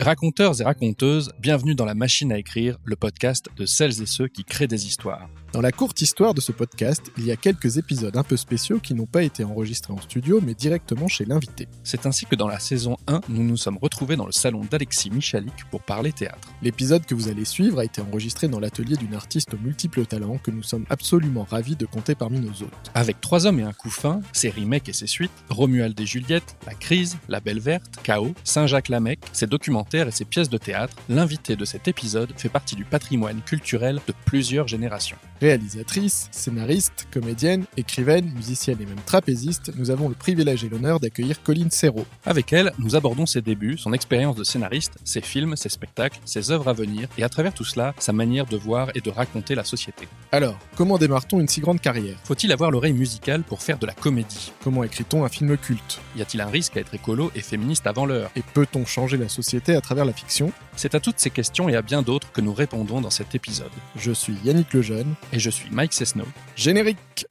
[0.00, 4.28] Raconteurs et raconteuses, bienvenue dans la machine à écrire, le podcast de celles et ceux
[4.28, 5.28] qui créent des histoires.
[5.52, 8.80] Dans la courte histoire de ce podcast, il y a quelques épisodes un peu spéciaux
[8.80, 11.68] qui n'ont pas été enregistrés en studio mais directement chez l'invité.
[11.84, 15.10] C'est ainsi que dans la saison 1, nous nous sommes retrouvés dans le salon d'Alexis
[15.10, 16.52] Michalik pour parler théâtre.
[16.60, 20.36] L'épisode que vous allez suivre a été enregistré dans l'atelier d'une artiste aux multiples talents
[20.36, 22.90] que nous sommes absolument ravis de compter parmi nos hôtes.
[22.94, 26.74] Avec Trois hommes et un couffin, ses remakes et ses suites, Romuald et Juliette, La
[26.74, 31.64] Crise, La Belle Verte, Chaos, Saint-Jacques-Lamec, ses documentaires et ses pièces de théâtre, l'invité de
[31.64, 35.16] cet épisode fait partie du patrimoine culturel de plusieurs générations.
[35.48, 41.42] Réalisatrice, scénariste, comédienne, écrivaine, musicienne et même trapéziste, nous avons le privilège et l'honneur d'accueillir
[41.42, 42.04] Colline Serrault.
[42.26, 46.50] Avec elle, nous abordons ses débuts, son expérience de scénariste, ses films, ses spectacles, ses
[46.50, 49.54] œuvres à venir et à travers tout cela, sa manière de voir et de raconter
[49.54, 50.06] la société.
[50.32, 52.18] Alors, comment démarre-t-on une si grande carrière?
[52.24, 54.52] Faut-il avoir l'oreille musicale pour faire de la comédie?
[54.62, 55.98] Comment écrit-on un film culte?
[56.14, 58.30] Y a-t-il un risque à être écolo et féministe avant l'heure?
[58.36, 60.52] Et peut-on changer la société à travers la fiction?
[60.76, 63.72] C'est à toutes ces questions et à bien d'autres que nous répondons dans cet épisode.
[63.96, 65.14] Je suis Yannick Lejeune.
[65.32, 66.24] Et je suis Mike Cessno.
[66.56, 67.26] Générique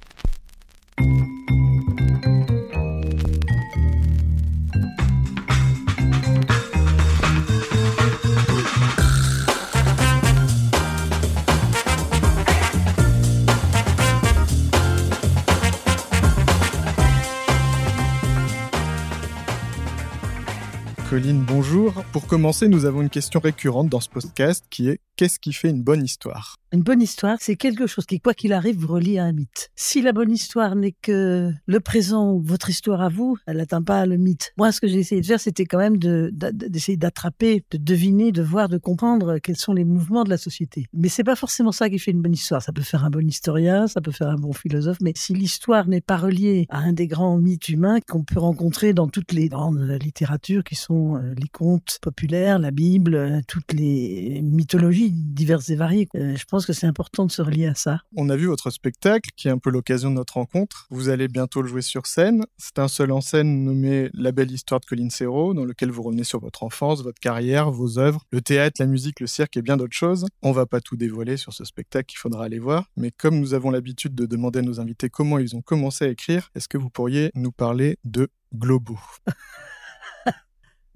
[21.09, 22.04] Colline, bonjour.
[22.11, 25.70] Pour commencer, nous avons une question récurrente dans ce podcast qui est qu'est-ce qui fait
[25.70, 26.58] une bonne histoire?
[26.73, 29.70] Une bonne histoire, c'est quelque chose qui, quoi qu'il arrive, vous relie à un mythe.
[29.76, 34.06] Si la bonne histoire n'est que le présent votre histoire à vous, elle n'atteint pas
[34.06, 34.52] le mythe.
[34.58, 38.42] Moi, ce que j'ai essayé de faire, c'était quand même d'essayer d'attraper, de deviner, de
[38.42, 40.88] voir, de comprendre quels sont les mouvements de la société.
[40.94, 42.62] Mais c'est pas forcément ça qui fait une bonne histoire.
[42.62, 45.88] Ça peut faire un bon historien, ça peut faire un bon philosophe, mais si l'histoire
[45.88, 49.48] n'est pas reliée à un des grands mythes humains qu'on peut rencontrer dans toutes les
[49.48, 55.70] grandes littératures qui sont euh, les contes populaires, la Bible, euh, toutes les mythologies diverses
[55.70, 58.02] et variées, euh, je pense que c'est important de se relier à ça.
[58.16, 60.88] On a vu votre spectacle, qui est un peu l'occasion de notre rencontre.
[60.90, 62.45] Vous allez bientôt le jouer sur scène.
[62.58, 66.04] C'est un seul en scène nommé La belle histoire de Colline Serrault, dans lequel vous
[66.04, 69.62] revenez sur votre enfance, votre carrière, vos œuvres, le théâtre, la musique, le cirque et
[69.62, 70.26] bien d'autres choses.
[70.42, 73.54] On va pas tout dévoiler sur ce spectacle qu'il faudra aller voir, mais comme nous
[73.54, 76.78] avons l'habitude de demander à nos invités comment ils ont commencé à écrire, est-ce que
[76.78, 78.98] vous pourriez nous parler de Globo?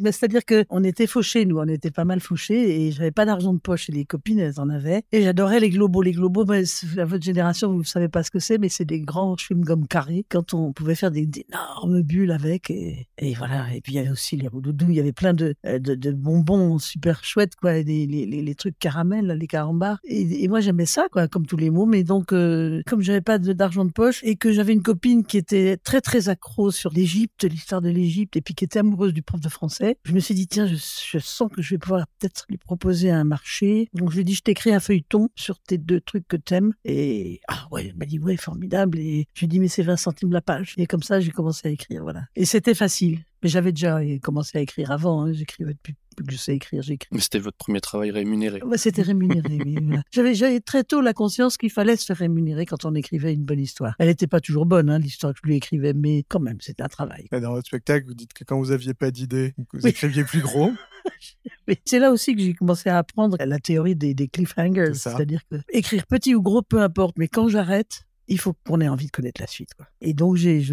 [0.01, 3.53] Mais C'est-à-dire qu'on était fauchés, nous, on était pas mal fauchés, et j'avais pas d'argent
[3.53, 5.03] de poche, et les copines, elles en avaient.
[5.11, 6.01] Et j'adorais les globaux.
[6.01, 8.85] Les ben, c'est- à votre génération, vous ne savez pas ce que c'est, mais c'est
[8.85, 13.07] des grands chewing-gums carrés, quand on pouvait faire des, énormes bulles avec, et,
[13.37, 13.73] voilà.
[13.73, 15.79] Et puis il y avait aussi les roudoudous, il y avait plein de, euh,
[16.13, 19.99] bonbons super chouettes, quoi, les, trucs caramel, les carambars.
[20.03, 23.37] Et, moi, j'aimais ça, quoi, comme tous les mots, mais donc, euh, comme j'avais pas
[23.37, 27.43] d'argent de poche, et que j'avais une copine qui était très, très accro sur l'Égypte,
[27.43, 30.33] l'histoire de l'Égypte, et puis qui était amoureuse du prof de français, je me suis
[30.33, 33.89] dit, tiens, je, sens que je vais pouvoir peut-être lui proposer un marché.
[33.93, 36.73] Donc, je lui ai dit, je t'écris un feuilleton sur tes deux trucs que t'aimes.
[36.85, 38.99] Et, ah ouais, elle m'a dit, ouais, formidable.
[38.99, 40.73] Et je lui ai dit, mais c'est 20 centimes la page.
[40.77, 42.23] Et comme ça, j'ai commencé à écrire, voilà.
[42.35, 43.19] Et c'était facile.
[43.43, 45.23] Mais j'avais déjà commencé à écrire avant.
[45.23, 45.33] hein.
[45.33, 47.07] J'écrivais depuis que je sais écrire, j'écris.
[47.11, 48.61] Mais c'était votre premier travail rémunéré.
[48.63, 49.59] Ouais, c'était rémunéré.
[49.65, 49.75] oui.
[50.11, 53.43] J'avais, j'avais très tôt la conscience qu'il fallait se faire rémunérer quand on écrivait une
[53.43, 53.95] bonne histoire.
[53.99, 56.83] Elle n'était pas toujours bonne, hein, l'histoire que je lui écrivais, mais quand même, c'était
[56.83, 57.27] un travail.
[57.31, 59.89] Et Dans votre spectacle, vous dites que quand vous aviez pas d'idée, vous Oui.
[59.89, 60.71] écriviez plus gros.
[61.67, 64.93] Mais c'est là aussi que j'ai commencé à apprendre la théorie des, des cliffhangers.
[64.93, 68.87] C'est-à-dire que écrire petit ou gros, peu importe, mais quand j'arrête, il faut qu'on ait
[68.87, 69.73] envie de connaître la suite.
[69.75, 69.85] Quoi.
[69.99, 70.63] Et donc, j'ai,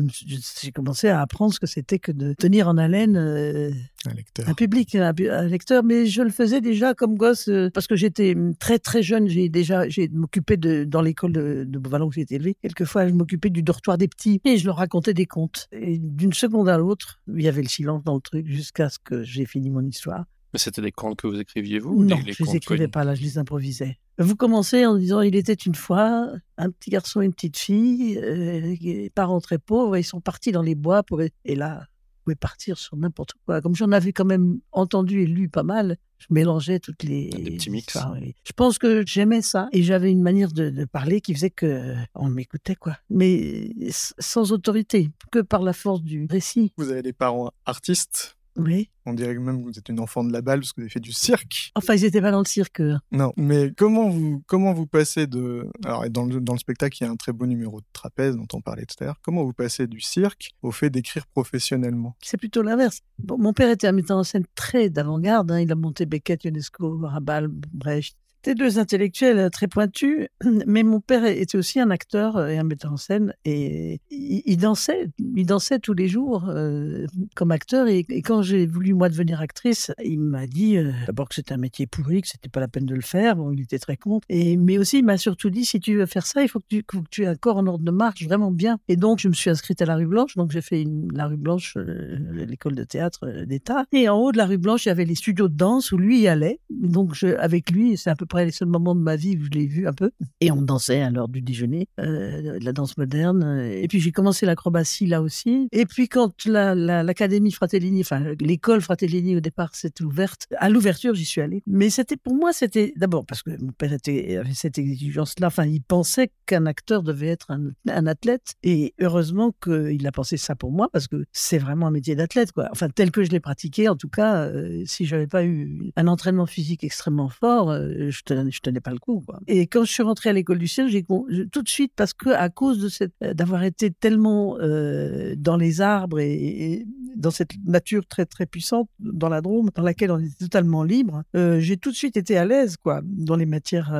[0.75, 3.71] commencé à apprendre ce que c'était que de tenir en haleine euh,
[4.07, 4.49] Un lecteur.
[4.49, 5.13] un public, un,
[5.49, 5.83] lecteur.
[5.83, 9.29] Mais je le faisais déjà comme gosse, euh, parce que j'étais très très jeune.
[9.29, 12.57] J'ai déjà j'ai m'occupé de dans l'école de, de où j'ai été élevé.
[12.63, 15.69] Quelquefois, je m'occupais du dortoir des petits et je leur racontais des contes.
[15.73, 18.99] Et d'une seconde à l'autre, il y avait le silence dans le truc jusqu'à ce
[19.03, 20.25] que j'ai fini mon histoire.
[20.53, 22.55] Mais c'était des contes que vous écriviez vous ou Non, des- les je les contes
[22.57, 23.99] écrivais pas là, je les improvisais.
[24.19, 28.19] Vous commencez en disant il était une fois un petit garçon et une petite fille,
[28.19, 32.33] euh, les parents très pauvres, ils sont partis dans les bois pour et là vous
[32.33, 33.61] pouvez partir sur n'importe quoi.
[33.63, 37.53] Comme j'en avais quand même entendu et lu pas mal, je mélangeais toutes les Des
[37.53, 37.87] petits mix.
[37.87, 38.35] histoires, oui.
[38.45, 41.65] Je pense que j'aimais ça et j'avais une manière de, de parler qui faisait que
[41.67, 43.71] euh, on m'écoutait quoi, mais
[44.19, 46.73] sans autorité, que par la force du récit.
[46.77, 48.37] Vous avez des parents artistes?
[48.59, 48.91] Oui.
[49.07, 50.91] On dirait même que vous êtes une enfant de la balle parce que vous avez
[50.91, 51.71] fait du cirque.
[51.77, 52.81] Enfin, ils étaient pas dans le cirque.
[52.81, 52.97] eux.
[53.13, 55.67] Non, mais comment vous, comment vous passez de...
[55.85, 58.37] Alors, dans le, dans le spectacle, il y a un très beau numéro de trapèze
[58.37, 59.21] dont on parlait tout à l'heure.
[59.23, 62.17] Comment vous passez du cirque au fait d'écrire professionnellement?
[62.23, 63.01] C'est plutôt l'inverse.
[63.19, 65.51] Bon, mon père était un metteur en scène très d'avant-garde.
[65.53, 65.61] hein.
[65.61, 68.17] Il a monté Beckett, Ionesco, Rabal, Brecht.
[68.41, 70.29] C'était deux intellectuels très pointus,
[70.67, 75.11] mais mon père était aussi un acteur et un metteur en scène et il, dansait,
[75.19, 77.05] il dansait tous les jours euh,
[77.35, 81.35] comme acteur et, quand j'ai voulu moi devenir actrice, il m'a dit euh, d'abord que
[81.35, 83.81] c'était un métier pourri, que c'était pas la peine de le faire, bon, il était
[83.81, 86.61] très contre, mais aussi il m'a surtout dit si tu veux faire ça, il faut
[86.61, 86.77] que
[87.11, 88.79] tu, aies un corps en ordre de marche vraiment bien.
[88.87, 91.37] Et donc je me suis inscrite à la rue Blanche, donc j'ai fait la rue
[91.37, 94.93] Blanche, euh, l'école de théâtre d'État, et en haut de la rue Blanche il y
[94.93, 98.27] avait les studios de danse où lui y allait, donc avec lui c'est un peu
[98.29, 100.11] près les seuls moments de ma vie où je l'ai vu un peu.
[100.41, 103.61] Et on dansait à l'heure du déjeuner, euh, de la danse moderne.
[103.73, 105.69] Et puis j'ai commencé l'acrobatie là aussi.
[105.73, 111.15] Et puis quand l'académie la, Fratellini, enfin l'école Fratellini au départ s'est ouverte, à l'ouverture
[111.15, 111.63] j'y suis allée.
[111.67, 115.49] Mais c'était pour moi, c'était d'abord parce que mon père avait cette exigence-là.
[115.49, 118.55] Enfin, il pensait qu'un acteur devait être un, un athlète.
[118.63, 122.53] Et heureusement qu'il a pensé ça pour moi parce que c'est vraiment un métier d'athlète,
[122.53, 122.69] quoi.
[122.71, 126.07] Enfin, tel que je l'ai pratiqué, en tout cas, euh, si j'avais pas eu un
[126.07, 129.23] entraînement physique extrêmement fort, euh, je tenais, je tenais pas le coup.
[129.27, 129.41] Quoi.
[129.47, 132.31] Et quand je suis rentrée à l'école du ciel, j'ai tout de suite parce que
[132.31, 136.85] à cause de cette euh, d'avoir été tellement euh, dans les arbres et,
[137.17, 141.23] dans cette nature très très puissante dans la Drôme, dans laquelle on était totalement libre,
[141.35, 143.93] euh, j'ai tout de suite été à l'aise quoi dans les matières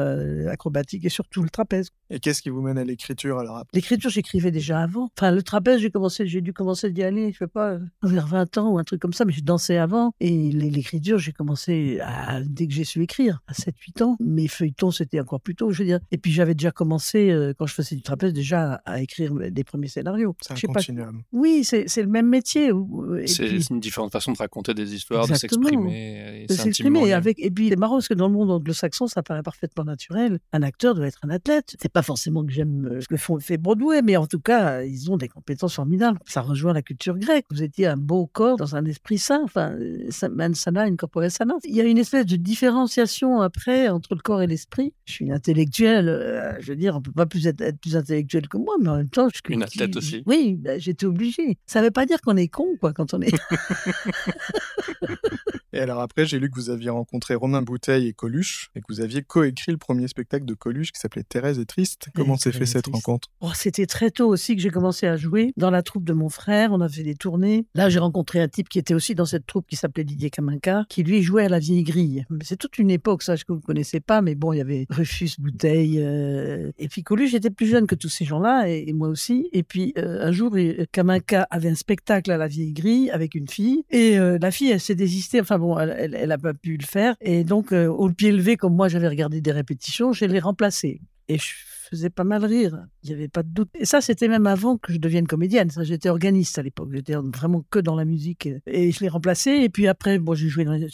[0.51, 1.91] acrobatiques et surtout le trapèze.
[2.11, 5.11] Et qu'est-ce qui vous mène à l'écriture alors L'écriture, j'écrivais déjà avant.
[5.17, 8.59] Enfin, le trapèze, j'ai commencé, j'ai dû commencer d'y aller, je sais pas, vers 20
[8.59, 10.13] ans ou un truc comme ça, mais j'ai dansé avant.
[10.21, 14.08] Et l'écriture, j'ai commencé à, dès que j'ai su écrire, à 7-8 ans.
[14.21, 16.01] Mes feuilletons, c'était encore plus tôt, je veux dire.
[16.11, 19.65] Et puis j'avais déjà commencé, euh, quand je faisais du trapèze, déjà à, écrire des
[19.65, 20.37] premiers scénarios.
[20.41, 21.23] C'est un continuum.
[21.33, 22.71] Oui, c'est le même métier.
[23.27, 26.47] C'est une différente façon de raconter des histoires, de s'exprimer.
[26.49, 27.13] De s'exprimer.
[27.13, 27.39] Avec...
[27.41, 30.39] Et puis c'est marrant parce que dans le monde anglo-saxon, ça paraît parfaitement naturel.
[30.53, 31.77] Un acteur doit être un athlète.
[31.81, 34.83] C'est pas forcément que j'aime euh, ce que font, fait Broadway, mais en tout cas,
[34.83, 36.19] ils ont des compétences formidables.
[36.27, 37.47] Ça rejoint la culture grecque.
[37.51, 39.41] Vous étiez un beau corps dans un esprit sain.
[39.45, 39.77] Enfin,
[40.31, 40.97] man sana, une
[41.29, 41.55] sana.
[41.65, 44.95] Il y a une espèce de différenciation après entre le corps et l'esprit.
[45.05, 46.09] Je suis une intellectuelle.
[46.09, 48.97] Euh, je veux dire, on peut pas plus être, plus intellectuel que moi, mais en
[48.97, 50.23] même temps, je suis une athlète aussi.
[50.27, 51.59] Oui, bah, j'étais obligée.
[51.67, 53.35] Ça veut pas dire qu'on est con, quoi, quand on est.
[55.73, 58.87] et alors après, j'ai lu que vous aviez rencontré Romain Bouteille et Coluche et que
[58.89, 62.09] vous aviez coécrit le premier spectacle de Coluche qui s'appelait Thérèse est triste.
[62.15, 63.29] Comment s'est fait cette rencontre?
[63.41, 66.29] Oh, C'était très tôt aussi que j'ai commencé à jouer dans la troupe de mon
[66.29, 66.73] frère.
[66.73, 67.67] On a fait des tournées.
[67.75, 70.85] Là, j'ai rencontré un type qui était aussi dans cette troupe qui s'appelait Didier Kaminka,
[70.89, 72.25] qui lui jouait à la vieille grille.
[72.43, 73.63] C'est toute une époque, ça, que vous ne
[74.01, 76.01] pas, mais bon, il y avait Rufus, Bouteille.
[76.01, 77.05] Euh, et puis
[77.35, 79.49] était plus jeune que tous ces gens-là, et, moi aussi.
[79.53, 80.57] Et puis euh, un jour,
[80.93, 84.71] Kaminka avait un spectacle à la vieille grille avec une fille, et euh, la fille,
[84.71, 85.41] elle s'est désistée.
[85.41, 87.15] Enfin bon, elle n'a pas pu le faire.
[87.21, 91.01] Et donc, au pied levé, comme moi, j'avais regardé des répétitions, je l'ai remplacée.
[91.29, 91.55] Et je
[91.89, 92.87] faisait pas mal rire.
[93.03, 93.69] Il n'y avait pas de doute.
[93.75, 95.71] Et ça, c'était même avant que je devienne comédienne.
[95.71, 96.91] Ça, j'étais organiste à l'époque.
[96.93, 98.49] J'étais vraiment que dans la musique.
[98.67, 99.51] Et je l'ai remplacé.
[99.51, 100.89] Et puis après, bon, j'ai joué dans les,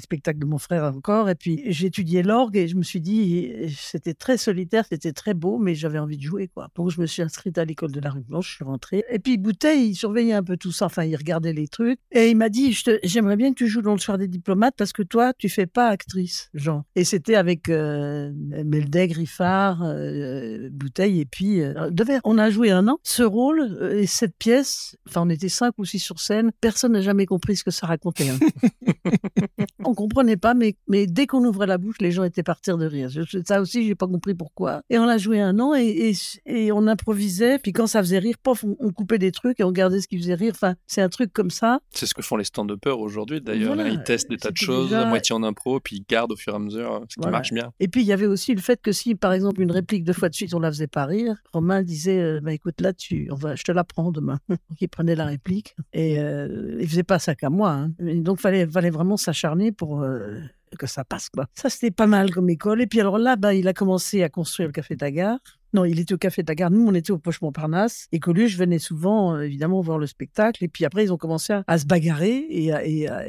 [0.00, 1.28] spectacles de mon frère encore.
[1.28, 5.58] Et puis étudié l'orgue et je me suis dit, c'était très solitaire, c'était très beau,
[5.58, 6.68] mais j'avais envie de jouer, quoi.
[6.76, 8.50] Donc je me suis inscrite à l'école de la rue Blanche.
[8.50, 9.04] Je suis rentrée.
[9.10, 10.86] Et puis Bouteille, il surveillait un peu tout ça.
[10.86, 11.98] Enfin, il regardait les trucs.
[12.12, 14.92] Et il m'a dit, j'aimerais bien que tu joues dans le soir des diplomates parce
[14.92, 16.84] que toi, tu fais pas actrice, Jean.
[16.94, 18.32] Et c'était avec euh,
[18.64, 21.20] Meldeg, Griffard, euh, euh, bouteille.
[21.20, 21.88] Et puis, euh,
[22.24, 22.98] on a joué un an.
[23.02, 26.52] Ce rôle euh, et cette pièce, enfin, on était cinq ou six sur scène.
[26.60, 28.30] Personne n'a jamais compris ce que ça racontait.
[28.30, 28.38] Hein.
[29.84, 32.86] on comprenait pas, mais, mais dès qu'on ouvrait la bouche, les gens étaient partir de
[32.86, 33.10] rire.
[33.46, 34.82] ça aussi, j'ai pas compris pourquoi.
[34.90, 36.12] Et on a joué un an et,
[36.46, 37.58] et, on improvisait.
[37.58, 40.18] Puis quand ça faisait rire, pof, on, coupait des trucs et on gardait ce qui
[40.18, 40.52] faisait rire.
[40.54, 41.80] Enfin, c'est un truc comme ça.
[41.90, 43.76] C'est ce que font les stand-uppers aujourd'hui, d'ailleurs.
[43.86, 46.52] Ils testent des tas de choses, à moitié en impro, puis ils gardent au fur
[46.52, 47.72] et à mesure ce qui marche bien.
[47.80, 50.12] Et puis, il y avait aussi le fait que si, par exemple, une réplique deux
[50.12, 53.28] fois de suite, on la faisait pas rire, Romain disait euh, bah, écoute, là, tu,
[53.30, 54.38] on va, je te la prends demain.
[54.48, 57.70] donc, il prenait la réplique et euh, il faisait pas ça qu'à moi.
[57.70, 57.92] Hein.
[57.98, 60.02] donc, fallait, fallait vraiment s'acharner pour.
[60.02, 60.38] Euh,
[60.78, 61.46] que ça passe quoi.
[61.54, 64.28] Ça c'était pas mal comme école et puis alors là bah il a commencé à
[64.28, 65.38] construire le café Tagar
[65.74, 66.70] non, il était au Café de la Gare.
[66.70, 68.08] Nous, on était au Poche Montparnasse.
[68.12, 70.64] Et Coluche venait souvent, euh, évidemment, voir le spectacle.
[70.64, 72.72] Et puis après, ils ont commencé à, se bagarrer et,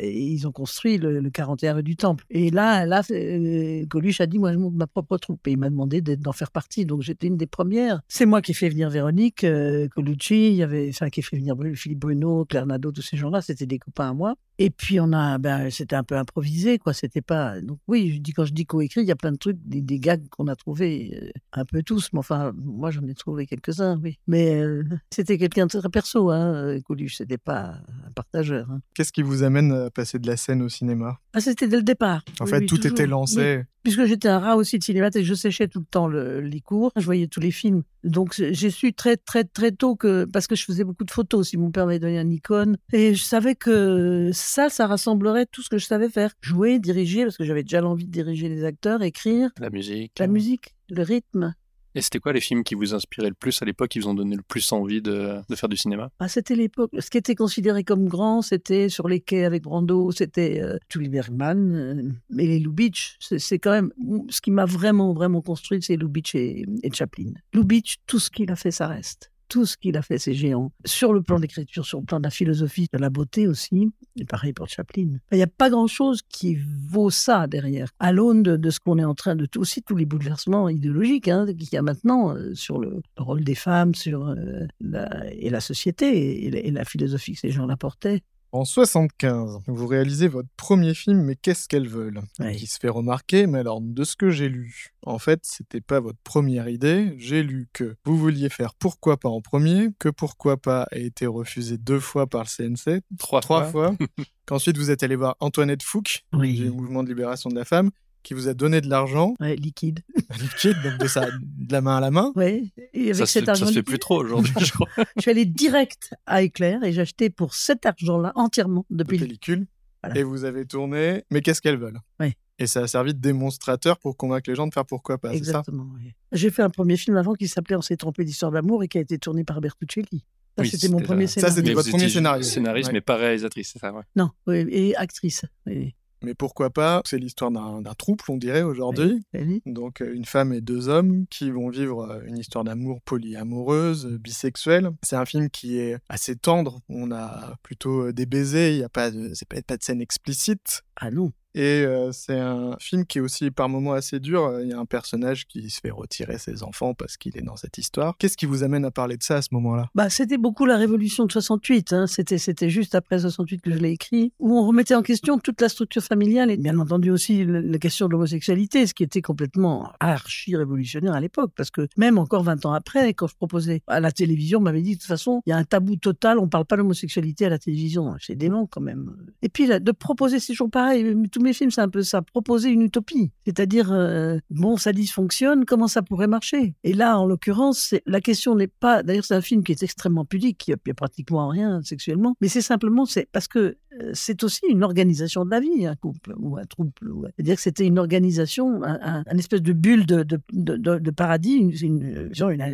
[0.01, 2.25] ils ont construit le, 41 rue du Temple.
[2.29, 5.47] Et là, là euh, Coluche a dit Moi, je monte ma propre troupe.
[5.47, 6.85] Et il m'a demandé d'en faire partie.
[6.85, 8.01] Donc, j'étais une des premières.
[8.07, 10.49] C'est moi qui ai fait venir Véronique euh, Colucci.
[10.49, 13.41] Il y avait, qui a fait venir Philippe Bruno, Claire Nadeau, tous ces gens-là.
[13.41, 14.35] C'était des copains à moi.
[14.61, 16.93] Et puis, on a, ben, c'était un peu improvisé, quoi.
[16.93, 17.61] C'était pas.
[17.61, 19.81] Donc, oui, je dis, quand je dis coécrit, il y a plein de trucs, des,
[19.81, 22.09] des gags qu'on a trouvés un peu tous.
[22.13, 24.17] Mais Enfin, moi, j'en ai trouvé quelques-uns, oui.
[24.27, 26.53] Mais euh, c'était quelqu'un de très perso, hein.
[26.53, 27.17] euh, Coluche.
[27.17, 27.75] C'était pas
[28.07, 28.69] un partageur.
[28.71, 28.81] hein.
[28.93, 31.19] Qu'est-ce qui vous amène à passer de la scène au cinéma?
[31.33, 32.23] Ah, c'était dès le départ.
[32.39, 32.91] En Oui, fait, oui, tout toujours.
[32.91, 33.57] était lancé.
[33.59, 33.63] Oui.
[33.83, 36.59] Puisque j'étais un rat aussi de cinéma, et je séchais tout le temps le- les
[36.59, 37.83] cours, je voyais tous les films.
[38.03, 41.39] Donc j'ai su très très très tôt que parce que je faisais beaucoup de photos
[41.41, 45.61] aussi, mon père m'avait donné un Nikon et je savais que ça, ça rassemblerait tout
[45.61, 48.63] ce que je savais faire, jouer, diriger parce que j'avais déjà l'envie de diriger les
[48.65, 50.11] acteurs, écrire, La musique.
[50.19, 51.55] la musique, le rythme.
[51.95, 54.13] Et c'était quoi les films qui vous inspiraient le plus à l'époque, qui vous ont
[54.13, 56.11] donné le plus envie de, faire du cinéma?
[56.19, 56.91] Ah, c'était l'époque.
[56.99, 60.77] Ce qui était considéré comme grand, c'était sur les quais avec Brando, c'était euh,
[61.09, 63.15] Bergman euh, et les Lubitsch.
[63.19, 63.91] C'est c'est quand même
[64.29, 67.31] ce qui m'a vraiment, vraiment construit, c'est Lubitsch et, et Chaplin.
[67.53, 69.31] Lubitsch, tout ce qu'il a fait, ça reste.
[69.49, 70.71] Tout ce qu'il a fait, c'est géant.
[70.85, 73.91] Sur le plan d'écriture, sur le plan de la philosophie, de la beauté aussi.
[74.15, 75.17] Et pareil pour Chaplin.
[75.31, 77.89] Il n'y a pas grand-chose qui vaut ça derrière.
[77.99, 79.47] À l'aune de, de ce qu'on est en train de...
[79.57, 83.43] Aussi tous les bouleversements idéologiques hein, qu'il y a maintenant euh, sur le, le rôle
[83.43, 87.67] des femmes, sur euh, la, et la société et, et la philosophie que ces gens
[87.69, 88.21] apportaient.
[88.51, 92.21] En 75, vous réalisez votre premier film, mais qu'est-ce qu'elles veulent?
[92.39, 92.55] Ouais.
[92.55, 95.99] Qui se fait remarquer, mais alors de ce que j'ai lu, en fait, c'était pas
[95.99, 97.13] votre première idée.
[97.17, 101.27] J'ai lu que vous vouliez faire Pourquoi pas en premier, que Pourquoi pas a été
[101.27, 103.95] refusé deux fois par le CNC, Trois, trois fois,
[104.47, 107.91] qu'ensuite vous êtes allé voir Antoinette Fouque, du mouvement de libération de la femme,
[108.23, 109.99] qui vous a donné de l'argent Ouais, liquide.
[110.41, 112.31] liquide, donc de, sa, de la main à la main.
[112.35, 112.63] Ouais.
[112.93, 114.87] Et avec Ça, se- cet ça argent se fait liquide, plus trop aujourd'hui, je crois.
[115.15, 119.17] je suis allé direct à Éclair et j'ai acheté pour cet argent-là entièrement de depuis
[119.17, 119.67] le pellicule.
[120.03, 120.19] Voilà.
[120.19, 121.99] Et vous avez tourné, mais qu'est-ce qu'elles veulent?
[122.19, 122.33] Ouais.
[122.57, 125.35] Et ça a servi de démonstrateur pour convaincre les gens de faire pourquoi pas, ça?
[125.35, 125.87] Exactement.
[125.95, 126.13] oui.
[126.33, 128.97] J'ai fait un premier film avant qui s'appelait On s'est trompé d'histoire d'amour et qui
[128.97, 130.25] a été tourné par Bertuccelli.
[130.57, 131.33] Ça, Oui, c'était mon c'était premier ça.
[131.35, 131.55] scénario.
[131.55, 132.43] c'était Mais votre premier scénario.
[132.43, 132.93] Scénariste, Ouais.
[132.93, 134.01] mais pas réalisatrice, c'est ça, ouais.
[134.17, 135.45] Non, oui, et actrice.
[135.65, 135.95] Oui.
[136.21, 139.21] Mais pourquoi pas C'est l'histoire d'un trouble, on dirait, aujourd'hui.
[139.33, 139.61] Oui.
[139.65, 144.05] Donc euh, une femme et deux hommes qui vont vivre euh, une histoire d'amour polyamoureuse,
[144.05, 144.91] euh, bisexuelle.
[145.03, 146.81] C'est un film qui est assez tendre.
[146.89, 150.01] On a plutôt des baisers, il n'y a pas de, c'est pas, pas de scène
[150.01, 150.81] explicite.
[150.95, 151.31] Ah non.
[151.55, 154.59] Et euh, c'est un film qui est aussi par moments assez dur.
[154.61, 157.55] Il y a un personnage qui se fait retirer ses enfants parce qu'il est dans
[157.55, 158.15] cette histoire.
[158.17, 159.89] Qu'est-ce qui vous amène à parler de ça à ce moment-là?
[159.95, 161.93] Bah, c'était beaucoup la révolution de 68.
[161.93, 162.07] Hein.
[162.07, 165.59] C'était, c'était juste après 68 que je l'ai écrit, où on remettait en question toute
[165.61, 169.91] la structure familiale et bien entendu aussi la question de l'homosexualité, ce qui était complètement
[169.99, 171.51] archi-révolutionnaire à l'époque.
[171.55, 174.81] Parce que même encore 20 ans après, quand je proposais à la télévision, on m'avait
[174.81, 177.49] dit de toute façon, il y a un tabou total, on parle pas d'homosexualité à
[177.49, 178.15] la télévision.
[178.19, 179.15] C'est dément quand même.
[179.41, 181.15] Et puis de proposer, c'est toujours pareil.
[181.39, 182.21] Tous mes films, c'est un peu ça.
[182.21, 183.31] Proposer une utopie.
[183.45, 186.75] C'est-à-dire, euh, bon, ça dysfonctionne, comment ça pourrait marcher?
[186.83, 189.03] Et là, en l'occurrence, la question n'est pas.
[189.03, 192.35] D'ailleurs, c'est un film qui est extrêmement pudique, il n'y a, pratiquement rien sexuellement.
[192.41, 193.77] Mais c'est simplement, c'est parce que
[194.13, 196.91] c'est aussi une organisation de la vie, un couple ou un trouble.
[197.11, 202.29] ou- C'est-à-dire que c'était une organisation, un, espèce de bulle de, de, de, paradis, une,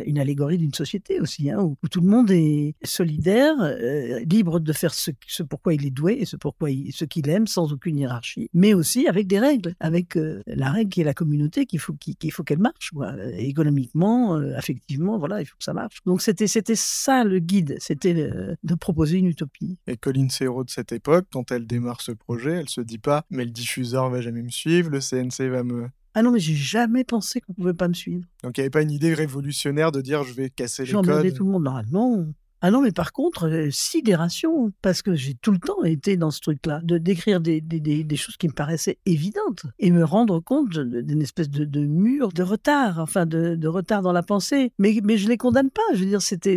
[0.06, 4.72] une, allégorie d'une société aussi, hein, où, tout le monde est solidaire, euh, libre de
[4.72, 7.98] faire ce, ce pourquoi il est doué et ce pourquoi ce qu'il aime, sans aucune
[7.98, 11.78] hiérarchie, mais aussi avec des règles, avec euh, la règle qui est la communauté, qu'il
[11.78, 15.98] faut qu'il faut qu'elle marche, euh, économiquement, affectivement, voilà, il faut que ça marche.
[16.06, 18.30] Donc c'était c'était ça le guide, c'était
[18.62, 19.78] de proposer une utopie.
[19.86, 23.24] Et Colline Serrault de cette époque, quand elle démarre ce projet, elle se dit pas
[23.30, 25.88] mais le diffuseur va jamais me suivre, le CNC va me...
[26.14, 28.24] Ah non, mais j'ai jamais pensé qu'on pouvait pas me suivre.
[28.42, 31.34] Donc il n'y avait pas une idée révolutionnaire de dire je vais casser les codes.
[31.34, 31.68] tout le monde.
[31.68, 32.32] Ah non.
[32.62, 36.30] Ah non, mais par contre, euh, sidération, parce que j'ai tout le temps été dans
[36.30, 40.40] ce truc-là, de décrire des, des, des, choses qui me paraissaient évidentes et me rendre
[40.40, 44.72] compte d'une espèce de, de mur, de retard, enfin de, de retard dans la pensée.
[44.78, 45.82] Mais, mais je les condamne pas.
[45.92, 46.56] Je veux dire, c'était,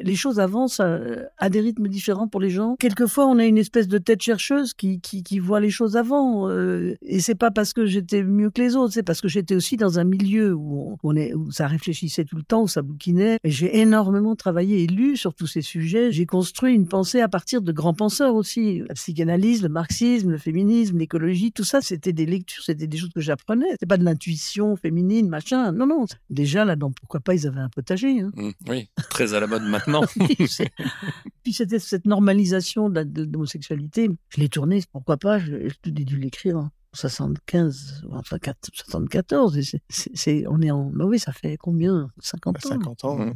[0.00, 1.00] les choses avancent à,
[1.38, 2.76] à des rythmes différents pour les gens.
[2.78, 6.48] Quelquefois, on a une espèce de tête chercheuse qui, qui, voit les choses avant.
[6.50, 9.54] euh, et c'est pas parce que j'étais mieux que les autres, c'est parce que j'étais
[9.54, 13.38] aussi dans un milieu où, est, où ça réfléchissait tout le temps, où ça bouquinait.
[13.44, 16.12] Et j'ai énormément travaillé et lu sur tous ces sujets.
[16.12, 18.82] J'ai construit une pensée à partir de grands penseurs aussi.
[18.88, 23.10] La psychanalyse, le marxisme, le féminisme, l'écologie, tout ça, c'était des lectures, c'était des choses
[23.14, 23.66] que j'apprenais.
[23.72, 25.72] C'était pas de l'intuition féminine, machin.
[25.72, 26.06] Non, non.
[26.30, 28.20] Déjà, là-dedans, pourquoi pas, ils avaient un potager.
[28.20, 28.30] Hein.
[28.36, 30.02] Mm, oui, très à la mode maintenant.
[31.44, 34.08] Puis c'était cette normalisation de l'homosexualité.
[34.30, 39.56] Je l'ai tourné, pourquoi pas, je, je dû l'écrire en 75, ou enfin 4 74.
[39.58, 40.90] et c'est- c'est- c'est- on est en.
[40.90, 42.10] bah oui, ça fait combien?
[42.18, 42.68] 50 ans.
[42.68, 43.18] 50 ans.
[43.18, 43.34] Mm.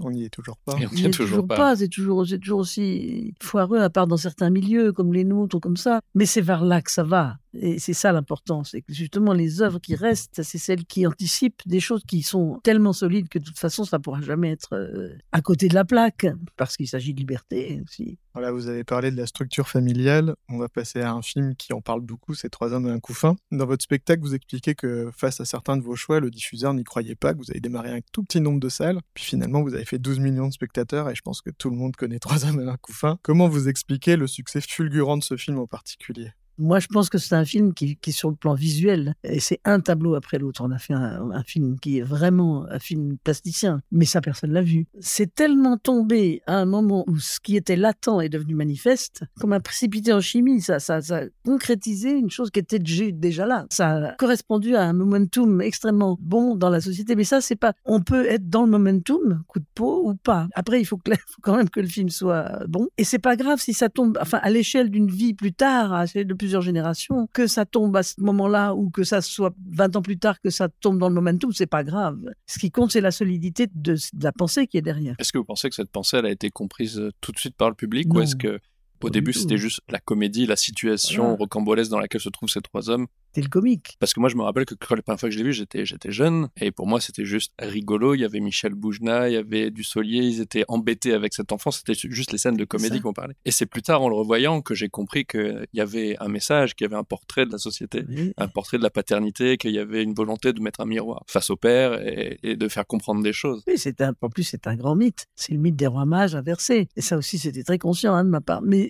[0.00, 0.74] On n'y est toujours pas.
[0.74, 1.56] On n'y est est toujours pas.
[1.56, 1.76] pas.
[1.76, 5.60] C'est toujours, c'est toujours aussi foireux, à part dans certains milieux, comme les nôtres ou
[5.60, 6.00] comme ça.
[6.14, 7.38] Mais c'est vers là que ça va.
[7.52, 8.62] Et c'est ça l'important.
[8.64, 12.60] C'est que justement, les œuvres qui restent, c'est celles qui anticipent des choses qui sont
[12.62, 15.74] tellement solides que de toute façon, ça ne pourra jamais être euh, à côté de
[15.74, 16.26] la plaque.
[16.56, 18.18] Parce qu'il s'agit de liberté aussi.
[18.34, 20.36] Voilà, vous avez parlé de la structure familiale.
[20.48, 23.00] On va passer à un film qui en parle beaucoup, c'est Trois hommes et un
[23.00, 23.36] couffin.
[23.50, 26.84] Dans votre spectacle, vous expliquez que face à certains de vos choix, le diffuseur n'y
[26.84, 29.00] croyait pas, que vous avez démarré un tout petit nombre de salles.
[29.14, 31.76] Puis finalement, vous avez fait 12 millions de spectateurs et je pense que tout le
[31.76, 33.18] monde connaît Trois hommes et un couffin.
[33.22, 36.32] Comment vous expliquez le succès fulgurant de ce film en particulier?
[36.60, 39.60] Moi, je pense que c'est un film qui, qui sur le plan visuel, et c'est
[39.64, 40.62] un tableau après l'autre.
[40.62, 44.60] On a fait un, film qui est vraiment un film plasticien, mais ça, personne l'a
[44.60, 44.86] vu.
[45.00, 49.54] C'est tellement tombé à un moment où ce qui était latent est devenu manifeste, comme
[49.54, 50.60] un précipité en chimie.
[50.60, 53.66] Ça, ça, ça a concrétisé une chose qui était dé- déjà là.
[53.70, 57.72] Ça a correspondu à un momentum extrêmement bon dans la société, mais ça, c'est pas.
[57.86, 60.46] On peut être dans le momentum, coup de peau ou pas.
[60.54, 61.00] Après, il faut,
[61.42, 64.38] quand même que le film soit bon, et c'est pas grave si ça tombe, enfin,
[64.42, 68.02] à l'échelle d'une vie plus tard, à l'échelle de plusieurs générations, que ça tombe à
[68.02, 71.14] ce moment-là ou que ça soit 20 ans plus tard que ça tombe dans le
[71.14, 72.18] momentum, c'est pas grave.
[72.46, 75.14] Ce qui compte, c'est la solidité de, de la pensée qui est derrière.
[75.20, 77.54] Est-ce que vous pensez que cette pensée, elle a été comprise euh, tout de suite
[77.56, 78.58] par le public ou est-ce que
[79.06, 81.36] au Pas début c'était juste la comédie, la situation Voilà.
[81.38, 83.96] rocambolesque dans laquelle se trouvent ces trois hommes C'est le comique.
[84.00, 85.52] Parce que moi je me rappelle que quand la première fois que je l'ai vu,
[85.52, 88.14] j'étais j'étais jeune et pour moi c'était juste rigolo.
[88.14, 91.70] Il y avait Michel Boujna, il y avait Dussolier, ils étaient embêtés avec cet enfant.
[91.70, 93.34] C'était juste les scènes de comédie qu'on parlait.
[93.44, 96.74] Et c'est plus tard en le revoyant que j'ai compris qu'il y avait un message,
[96.74, 98.04] qu'il y avait un portrait de la société.
[98.08, 98.32] Oui.
[98.36, 101.50] un portrait de la paternité, qu'il y avait une volonté de mettre un miroir face
[101.50, 103.62] au père et, et de faire comprendre des choses.
[103.66, 105.26] Oui, c'est un, en plus, c'est un grand mythe.
[105.36, 106.88] C'est le mythe des rois mages inversé.
[106.96, 108.62] Et ça aussi, c'était très conscient hein, de ma part.
[108.62, 108.89] Mais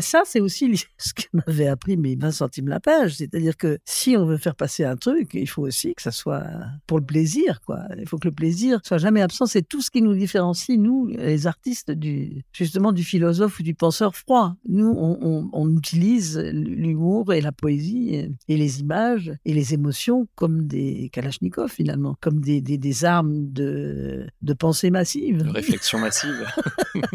[0.00, 3.14] ça, c'est aussi ce que m'avait appris mes 20 centimes la page.
[3.16, 6.44] C'est-à-dire que si on veut faire passer un truc, il faut aussi que ça soit
[6.86, 7.80] pour le plaisir, quoi.
[7.98, 9.46] Il faut que le plaisir soit jamais absent.
[9.46, 13.74] C'est tout ce qui nous différencie, nous, les artistes, du, justement, du philosophe ou du
[13.74, 14.56] penseur froid.
[14.68, 18.14] Nous, on, on- on utilise l'humour et la poésie
[18.48, 23.52] et les images et les émotions comme des kalachnikovs, finalement, comme des, des, des armes
[23.52, 25.38] de, de pensée massive.
[25.44, 26.46] De réflexion massive.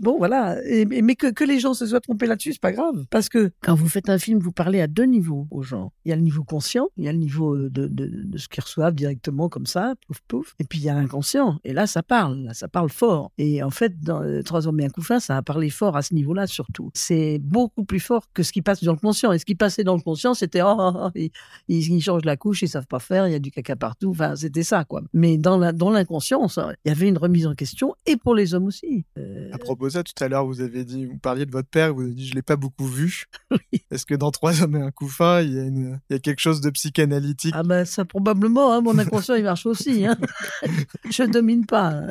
[0.00, 0.56] Bon, voilà.
[0.66, 3.04] Et- mais que, que les gens se soient trompés là-dessus, c'est pas grave.
[3.10, 5.92] Parce que quand vous faites un film, vous parlez à deux niveaux aux gens.
[6.04, 8.48] Il y a le niveau conscient, il y a le niveau euh, de, de, ce
[8.48, 10.54] qu'ils reçoivent directement comme ça, pouf pouf.
[10.58, 11.58] Et puis il y a l'inconscient.
[11.64, 12.50] Et là, ça parle.
[12.52, 13.30] Ça parle fort.
[13.38, 16.02] Et en fait, dans euh, Trois hommes et un couffin, ça a parlé fort à
[16.02, 16.90] ce niveau-là surtout.
[16.94, 19.32] C'est beaucoup plus fort que ce qui passe dans le conscient.
[19.32, 21.20] Et ce qui passait dans le conscient, c'était oh, oh, oh,
[21.68, 24.10] ils, changent la couche, ils savent pas faire, il y a du caca partout.
[24.10, 25.02] Enfin, c'était ça, quoi.
[25.12, 26.46] Mais dans la- dans l'inconscient,
[26.84, 29.04] il y avait une remise en question et pour les hommes aussi.
[29.18, 31.68] Euh, À propos de ça, tout à l'heure, vous avez dit, vous parliez de votre
[31.68, 33.24] père, vous avez dit, je l'ai pas beaucoup vu.
[33.90, 36.18] Est-ce que dans Trois hommes et un couffin, il y a, une, il y a
[36.18, 37.54] quelque chose de psychanalytique?
[37.56, 40.04] Ah ben ça probablement, hein, mon inconscient il marche aussi.
[40.06, 40.16] Hein.
[41.10, 42.02] Je domine pas.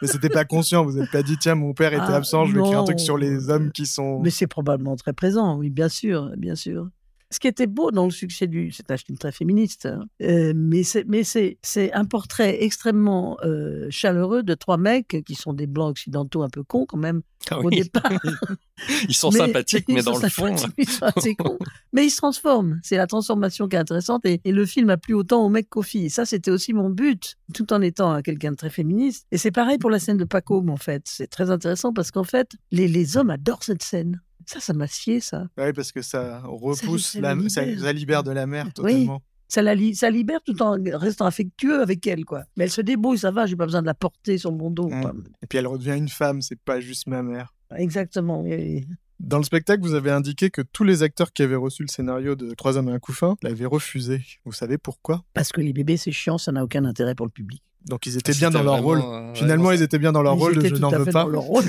[0.00, 2.54] Mais c'était pas conscient, vous n'avez pas dit, tiens, mon père était Ah, absent, je
[2.54, 4.20] vais écrire un truc sur les hommes qui sont...
[4.20, 6.88] Mais c'est probablement très présent, oui, bien sûr, bien sûr.
[7.30, 10.04] Ce qui était beau dans le succès du, c'est un film très féministe, hein.
[10.22, 15.34] Euh, mais c'est, mais c'est, c'est un portrait extrêmement euh, chaleureux de trois mecs qui
[15.34, 17.82] sont des blancs occidentaux un peu cons quand même Ah au oui.
[17.82, 18.12] départ.
[19.08, 20.54] Ils sont Mais- sympathiques, mais dans le fond.
[20.78, 21.58] Ils sont assez cons.
[21.92, 22.80] Mais ils se transforment.
[22.82, 24.24] C'est la transformation qui est intéressante.
[24.26, 26.06] Et, et le film a plu autant aux mecs qu'aux filles.
[26.06, 29.26] Et ça, c'était aussi mon but, tout en étant quelqu'un de très féministe.
[29.32, 31.02] Et c'est pareil pour la scène de Paco, en fait.
[31.06, 34.20] C'est très intéressant parce qu'en fait, les, les hommes adorent cette scène.
[34.46, 35.46] Ça, ça m'a scié, ça.
[35.58, 37.82] Oui, parce que ça repousse, ça la, le ça, libère.
[37.84, 38.72] ça libère de la mer Oui.
[38.72, 39.22] totalement.
[39.46, 42.44] Ça la li- ça libère tout en restant affectueux avec elle, quoi.
[42.56, 44.88] Mais elle se débrouille, ça va, j'ai pas besoin de la porter sur mon dos.
[44.88, 45.00] Mm.
[45.02, 45.14] quoi.
[45.42, 47.54] Et puis elle redevient une femme, c'est pas juste ma mère.
[47.76, 48.42] Exactement.
[48.42, 48.86] oui.
[49.20, 52.34] Dans le spectacle, vous avez indiqué que tous les acteurs qui avaient reçu le scénario
[52.34, 54.22] de Trois hommes et un couffin l'avaient refusé.
[54.44, 55.22] Vous savez pourquoi?
[55.34, 57.62] Parce que les bébés, c'est chiant, ça n'a aucun intérêt pour le public.
[57.86, 59.00] Donc ils étaient bien dans leur rôle.
[59.04, 61.22] euh, Finalement, ils étaient bien dans leur Ils rôle de Je n'en veux pas.
[61.24, 61.64] dans leur rôle.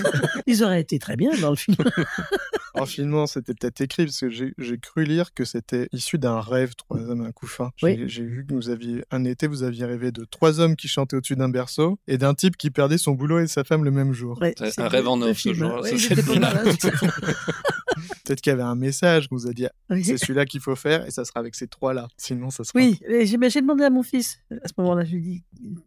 [0.48, 1.78] Ils auraient été très bien dans le film.
[2.76, 6.74] Alors finalement, c'était peut-être écrit, parce que j'ai cru lire que c'était issu d'un rêve,
[6.76, 7.72] Trois hommes et un couffin.
[7.78, 8.06] J'ai Oui.
[8.06, 11.36] vu que vous aviez, un été, vous aviez rêvé de trois hommes qui chantaient au-dessus
[11.36, 14.38] d'un berceau et d'un type qui perdait son boulot et sa femme le même jour.
[14.42, 15.92] Ouais, un rêve en off, ce genre- ouais,
[18.26, 20.04] Peut-être qu'il y avait un message qu'on vous a dit, Oui.
[20.04, 22.08] c'est celui-là qu'il faut faire et ça sera avec ces trois-là.
[22.18, 22.78] Sinon, ça sera...
[22.80, 25.44] Oui, j'ai demandé à mon fils, à ce moment-là, je lui ai dit,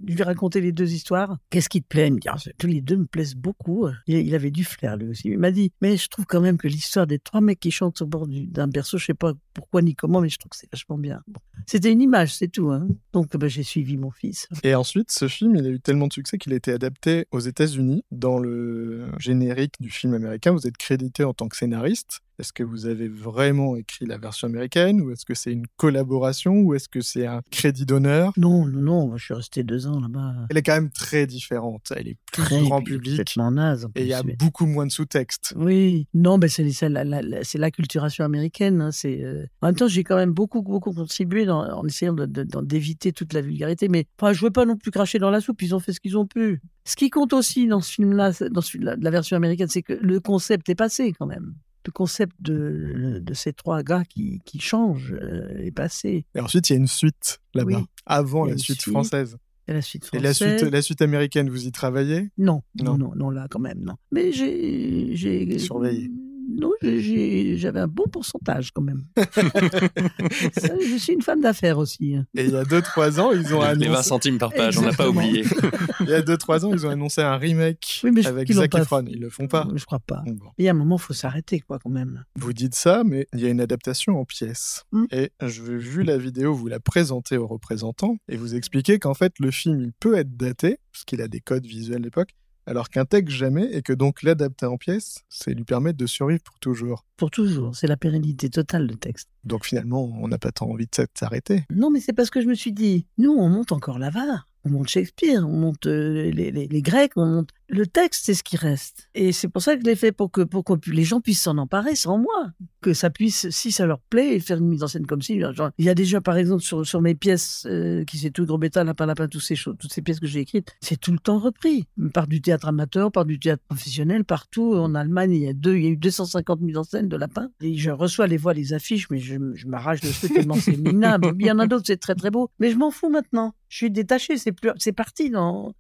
[0.07, 1.37] je lui les deux histoires.
[1.51, 2.09] Qu'est-ce qui te plaît?
[2.09, 3.87] Il me dit, Ah, tous les deux me plaisent beaucoup.
[4.07, 5.29] Il, il avait du flair, lui aussi.
[5.29, 8.01] Il m'a dit, mais je trouve quand même que l'histoire des trois mecs qui chantent
[8.03, 10.57] au bord du- d'un berceau, je sais pas pourquoi ni comment, mais je trouve que
[10.57, 11.23] c'est vachement bien.
[11.27, 11.41] Bon.
[11.67, 12.71] C'était une image, c'est tout.
[12.71, 12.89] Hein.
[13.13, 14.47] Donc bah, j'ai suivi mon fils.
[14.63, 17.41] Et ensuite, ce film, il a eu tellement de succès qu'il a été adapté aux
[17.41, 18.05] États-Unis.
[18.13, 22.21] Dans le générique du film américain, vous êtes crédité en tant que scénariste.
[22.39, 26.55] Est-ce que vous avez vraiment écrit la version américaine ou est-ce que c'est une collaboration
[26.61, 28.33] ou est-ce que c'est un crédit d'honneur?
[28.37, 30.35] Non, non, non, je suis resté deux ans là-bas.
[30.51, 31.93] Elle est quand même très différente.
[31.97, 33.21] Elle est plus Très grand public
[33.51, 33.85] naze.
[33.85, 35.53] en et il y a plus, mais- beaucoup moins de sous-textes.
[35.57, 37.23] Oui, non, mais c'est c'est la, la-
[37.55, 38.81] l'acculturation américaine.
[38.83, 42.15] hein, c'est euh, En même temps, j'ai quand même beaucoup, beaucoup contribué dans- en essayant
[42.15, 43.89] d'éviter toute la vulgarité.
[43.89, 45.61] Mais enfin, je veux pas non plus cracher dans la soupe.
[45.63, 46.61] Ils ont fait ce qu'ils ont pu.
[46.85, 48.63] Ce qui compte aussi dans ce film-là, dans
[49.01, 51.55] la version américaine, c'est que le concept est passé quand même.
[51.87, 56.27] Le concept de, de ces trois gars qui, qui changent euh, est passé.
[56.35, 57.85] Et ensuite, il y a une suite là-bas, Oui.
[58.05, 58.93] avant la suite suite.
[58.93, 59.39] française.
[59.69, 60.59] Et la suite Et la française.
[60.61, 62.29] suite, la suite américaine, vous y travaillez?
[62.37, 62.99] Non, Non.
[62.99, 63.95] non, non, là quand même, non.
[64.13, 65.15] Mais j'ai.
[65.17, 66.11] j'ai Surveillé.
[66.59, 69.05] Non, j'avais un bon pourcentage quand même.
[69.17, 72.17] Je suis une femme d'affaires aussi.
[72.17, 72.27] hein.
[72.37, 74.09] Et il y a 2-3 ans, ils ont Les 20 annoncé...
[74.09, 75.27] centimes par page, on n'a pas Exactement.
[75.29, 75.45] oublié.
[76.01, 79.05] Il y a 2-3 ans, ils ont annoncé un remake Oui, mais avec Zac Efron.
[79.09, 79.69] Ils le font pas.
[79.75, 80.23] Je crois pas.
[80.27, 80.51] Bon.
[80.59, 82.25] Il y a un moment, il faut s'arrêter, quoi, quand même.
[82.37, 84.85] Vous dites ça, mais il y a une adaptation en pièces.
[84.93, 85.05] Mm.
[85.13, 89.33] Et je vu la vidéo, vous la présentez aux représentants et vous expliquez qu'en fait,
[89.39, 92.31] le film, il peut être daté, parce qu'il a des codes visuels d'époque,
[92.69, 96.43] alors qu'un texte jamais, et que donc l'adapter en pièces, c'est lui permettre de survivre
[96.45, 97.05] pour toujours.
[97.17, 97.75] Pour toujours.
[97.75, 99.29] C'est la pérennité totale du texte.
[99.45, 101.65] Donc finalement, on n'a pas tant envie de s'arrêter.
[101.71, 104.47] Non, mais c'est parce que je me suis dit, nous, on monte encore l'avare.
[104.65, 107.51] On monte Shakespeare, on monte euh, les, les- les Grecs, on monte.
[107.71, 109.11] Le texte, c'est ce qui reste.
[109.15, 111.59] Et c'est pour ça que je l'ai fait, pour que, pour les gens puissent s'en
[111.59, 112.51] emparer sans moi.
[112.81, 115.21] Que ça puisse, si ça leur plaît, faire une mise en scène comme.
[115.21, 118.47] Genre, il y a déjà, par exemple, sur, sur mes pièces, euh, qui c'est tout
[118.47, 121.13] gros bêta, lapin, lapin, toutes ces choses, toutes ces pièces que j'ai écrites, c'est tout
[121.13, 121.87] le temps repris.
[122.15, 124.75] Par du théâtre amateur, par du théâtre professionnel, partout.
[124.75, 127.17] En Allemagne, il y a deux, il y a eu 250 mises en scène de
[127.17, 127.51] lapin.
[127.61, 130.77] Et je reçois les voix, les affiches, mais je, je m'arrache le truc tellement c'est
[130.77, 131.33] minable.
[131.39, 132.51] Il y en a d'autres, c'est très très beau.
[132.59, 133.55] Mais je m'en fous maintenant.
[133.69, 135.31] Je suis détaché, c'est parti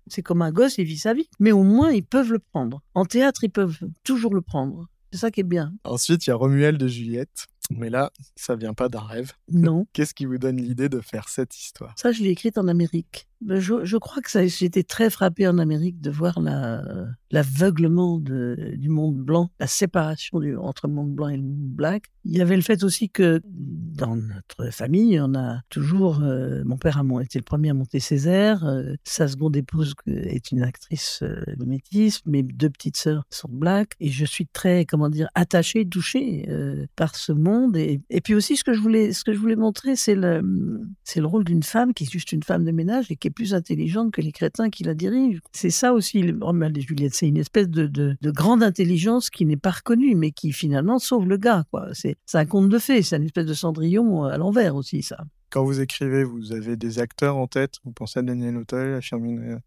[0.06, 1.28] c'est comme un gosse, il vit sa vie.
[1.40, 2.82] Mais au moins, ils peuvent le prendre.
[2.94, 4.86] En théâtre, ils peuvent toujours le prendre.
[5.12, 5.72] C'est ça qui est bien.
[5.84, 7.46] Ensuite, il y a Romuald de Juliette.
[7.70, 9.32] Mais là, ça vient pas d'un rêve.
[9.50, 9.86] Non.
[9.92, 11.94] Qu'est-ce qui vous donne l'idée de faire cette histoire?
[11.98, 13.28] Ça, je l'ai écrite en Amérique.
[13.40, 16.82] Mais Je, crois que ça, été très frappé en Amérique de voir la,
[17.30, 22.04] l'aveuglement du monde blanc, la séparation entre le monde blanc et le monde black.
[22.24, 26.76] Il y avait le fait aussi que dans notre famille, on a toujours, euh, mon
[26.76, 31.20] père a été le premier à monter Césaire, euh, sa seconde épouse est une actrice
[31.22, 35.28] euh, de métis, mes deux petites sœurs sont black, et je suis très, comment dire,
[35.34, 37.76] attachée, touchée euh, par ce monde.
[37.76, 41.26] Et, puis aussi, ce que je voulais, ce que je voulais montrer, c'est le, le
[41.26, 44.12] rôle d'une femme qui est juste une femme de ménage et qui est plus intelligente
[44.12, 45.40] que les crétins qui la dirigent.
[45.52, 47.14] C'est ça aussi, et Juliette.
[47.14, 50.98] C'est une espèce de, de, de grande intelligence qui n'est pas reconnue, mais qui finalement
[50.98, 51.64] sauve le gars.
[51.70, 51.88] Quoi.
[51.92, 53.02] C'est, un conte de fées.
[53.02, 55.24] C'est une espèce de Cendrillon à l'envers aussi, ça.
[55.50, 57.76] Quand vous écrivez, vous avez des acteurs en tête?
[57.84, 59.60] Vous pensez à Daniel Auteuil, à Firmin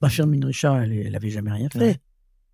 [0.00, 1.78] Ma Firmine Richard, elle, elle avait jamais rien fait.
[1.78, 2.00] Ouais.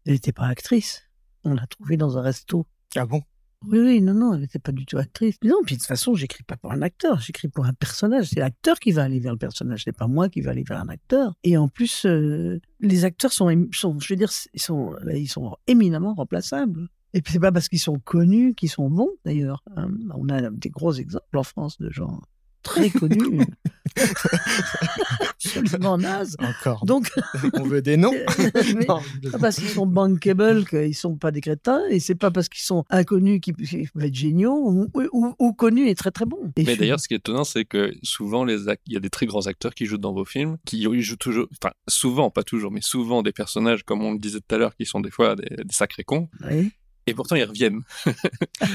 [0.05, 1.03] Elle n'était pas actrice.
[1.45, 2.67] On l'a trouvée dans un resto.
[2.97, 3.23] Ah bon?
[3.67, 5.37] Oui, oui, non, non, elle n'était pas du tout actrice.
[5.45, 8.29] Non, puis de toute façon, j'écris pas pour un acteur, j'écris pour un personnage.
[8.29, 10.81] C'est l'acteur qui va aller vers le personnage, c'est pas moi qui va aller vers
[10.81, 11.35] un acteur.
[11.45, 16.89] Et en plus, euh, les acteurs sont, je veux dire, ils sont éminemment remplaçables.
[17.15, 19.63] Et puis c'est pas parce qu'ils sont connus qu'ils sont bons, d'ailleurs.
[19.77, 19.91] hein.
[20.15, 22.21] On a des gros exemples en France de gens
[22.63, 23.41] très connus,
[25.45, 26.37] absolument nazes.
[26.39, 26.85] Encore.
[26.87, 27.11] Donc,
[27.55, 29.01] On veut des noms mais- Non.
[29.33, 32.63] pas parce qu'ils sont bankable qu'ils sont pas des crétins, et c'est pas parce qu'ils
[32.65, 36.53] sont inconnus qu'ils peuvent être géniaux, ou, ou- ou connus et très très bons.
[36.57, 39.01] Et Mais je- d'ailleurs, ce qui est étonnant, c'est que souvent, les il y a
[39.01, 42.31] des très grands acteurs qui jouent dans vos films, qui ils jouent toujours, enfin, souvent,
[42.31, 45.01] pas toujours, mais souvent des personnages, comme on le disait tout à l'heure, qui sont
[45.01, 46.71] des fois des, des sacrés cons, Oui.
[47.07, 47.81] Et pourtant ils reviennent.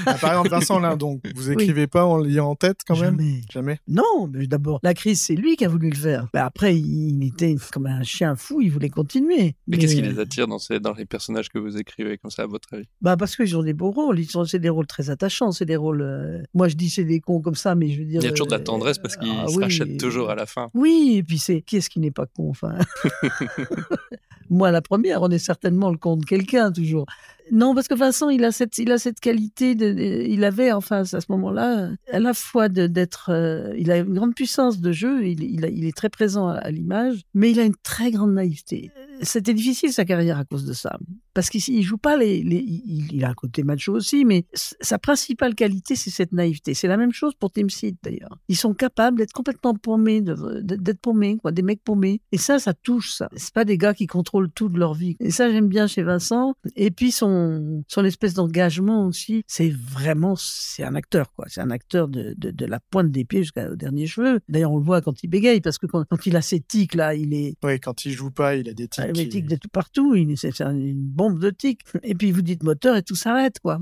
[0.06, 3.18] Ah, par exemple, Vincent Lindon, vous écrivez pas en l'ayant en tête quand même?
[3.18, 3.40] Jamais.
[3.52, 6.26] Jamais Non, mais d'abord, la crise, c'est lui qui a voulu le faire.
[6.32, 9.54] Ben après, il était comme un chien fou, il voulait continuer.
[9.66, 12.30] Mais qu'est-ce qui euh, les attire dans, ces, dans les personnages que vous écrivez, comme
[12.30, 12.84] ça, à votre avis?
[13.00, 15.76] Bah parce qu'ils ont des beaux rôles, ils c'est des rôles très attachants, c'est des
[15.76, 16.02] rôles.
[16.02, 18.20] euh, Moi je dis c'est des cons comme ça, mais je veux dire.
[18.20, 19.62] Il y a toujours de la euh, tendresse parce qu'ils ah se oui.
[19.64, 20.70] rachètent toujours à la fin.
[20.74, 22.74] Oui, et puis c'est qui est-ce qui n'est pas con, enfin.
[24.50, 27.06] Moi la première, on est certainement le con de quelqu'un toujours.
[27.50, 31.04] Non, parce que Vincent, il a cette, il a cette qualité il avait enfin à
[31.04, 35.64] ce moment-là, à la fois d'être, euh, il a une grande puissance de jeu, il,
[35.64, 38.90] est très présent à, à l'image, mais il a une très grande naïveté.
[39.22, 40.98] C'était difficile sa carrière à cause de ça,
[41.38, 44.98] parce qu'il joue pas les, les il, il, a un côté macho aussi, mais sa
[44.98, 46.74] principale qualité, c'est cette naïveté.
[46.74, 48.36] C'est la même chose pour Tim Seed d'ailleurs.
[48.48, 52.20] Ils sont capables d'être complètement paumés, d'être paumés, quoi, des mecs paumés.
[52.32, 53.28] Et ça, ça touche ça.
[53.36, 55.16] C'est pas des gars qui contrôlent tout de leur vie.
[55.20, 56.54] Et ça, j'aime bien chez Vincent.
[56.74, 61.44] Et puis son, son espèce d'engagement aussi, c'est vraiment, c'est un acteur, quoi.
[61.46, 64.40] C'est un acteur de, de, de, la pointe des pieds jusqu'au dernier cheveu.
[64.48, 66.96] D'ailleurs, on le voit quand il bégaye, parce que quand, quand il a ses tics,
[66.96, 67.54] là, il est.
[67.62, 69.04] Oui, quand il joue pas, il a des tics.
[69.04, 70.16] Ah, il a des tics de tout partout.
[70.34, 71.82] C'est une bombe de tics.
[72.02, 73.80] Et puis, vous dites moteur et tout s'arrête, quoi.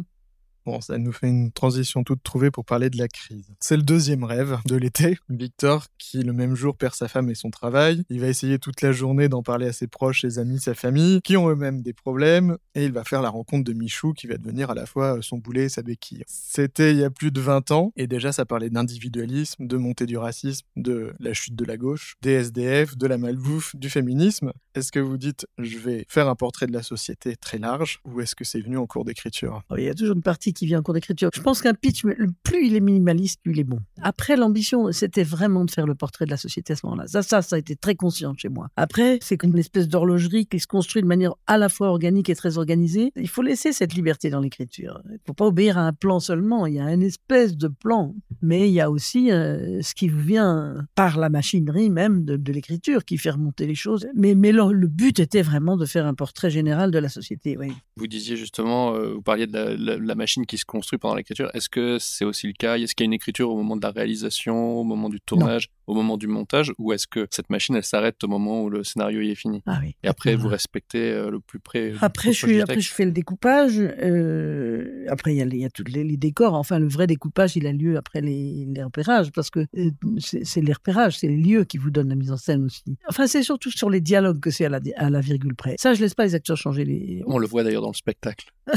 [0.66, 3.54] Bon, ça nous fait une transition toute trouvée pour parler de la crise.
[3.60, 5.16] C'est le deuxième rêve de l'été.
[5.28, 8.82] Victor, qui le même jour perd sa femme et son travail, il va essayer toute
[8.82, 11.92] la journée d'en parler à ses proches, ses amis, sa famille, qui ont eux-mêmes des
[11.92, 15.18] problèmes, et il va faire la rencontre de Michou, qui va devenir à la fois
[15.22, 16.24] son boulet et sa béquille.
[16.26, 20.06] C'était il y a plus de 20 ans, et déjà ça parlait d'individualisme, de montée
[20.06, 24.52] du racisme, de la chute de la gauche, des SDF, de la malbouffe, du féminisme.
[24.76, 28.20] Est-ce que vous dites, je vais faire un portrait de la société très large, ou
[28.20, 29.62] est-ce que c'est venu en cours d'écriture?
[29.74, 31.30] Il y a toujours une partie qui vient en cours d'écriture.
[31.32, 32.02] Je pense qu'un pitch,
[32.42, 33.80] plus il est minimaliste, plus il est bon.
[34.02, 37.06] Après, l'ambition, c'était vraiment de faire le portrait de la société à ce moment-là.
[37.06, 38.68] Ça, ça, ça a été très conscient chez moi.
[38.76, 42.28] Après, c'est comme une espèce d'horlogerie qui se construit de manière à la fois organique
[42.28, 43.12] et très organisée.
[43.16, 45.00] Il faut laisser cette liberté dans l'écriture.
[45.06, 46.66] Il ne faut pas obéir à un plan seulement.
[46.66, 50.08] Il y a une espèce de plan, mais il y a aussi euh, ce qui
[50.08, 54.06] vous vient par la machinerie même de, de l'écriture qui fait remonter les choses.
[54.14, 57.56] Mais, mais le, le, but était vraiment de faire un portrait général de la société.
[57.58, 57.72] Oui.
[57.96, 61.14] Vous disiez justement, euh, vous parliez de la, la, la machine qui se construit pendant
[61.14, 61.50] l'écriture.
[61.54, 62.76] Est-ce que c'est aussi le cas?
[62.76, 65.68] Est-ce qu'il y a une écriture au moment de la réalisation, au moment du tournage,
[65.88, 65.92] non.
[65.92, 68.84] au moment du montage, ou est-ce que cette machine, elle s'arrête au moment où le
[68.84, 69.62] scénario est fini?
[69.66, 69.96] Ah oui.
[70.02, 71.92] Et après, vous respectez euh, le plus près.
[72.00, 73.78] Après, je, suis, après je fais le découpage.
[73.78, 76.54] Euh, après, il y a, il y a tous les, les, décors.
[76.54, 79.66] Enfin, le vrai découpage, il a lieu après les, les repérages, parce que
[80.18, 82.96] c'est les repérages, c'est les lieux qui vous donnent la mise en scène aussi.
[83.08, 85.76] Enfin, c'est surtout sur les dialogues que c'est à la, à la virgule près.
[85.78, 87.22] Ça, je laisse pas les acteurs changer les.
[87.26, 88.46] On le voit d'ailleurs dans le spectacle.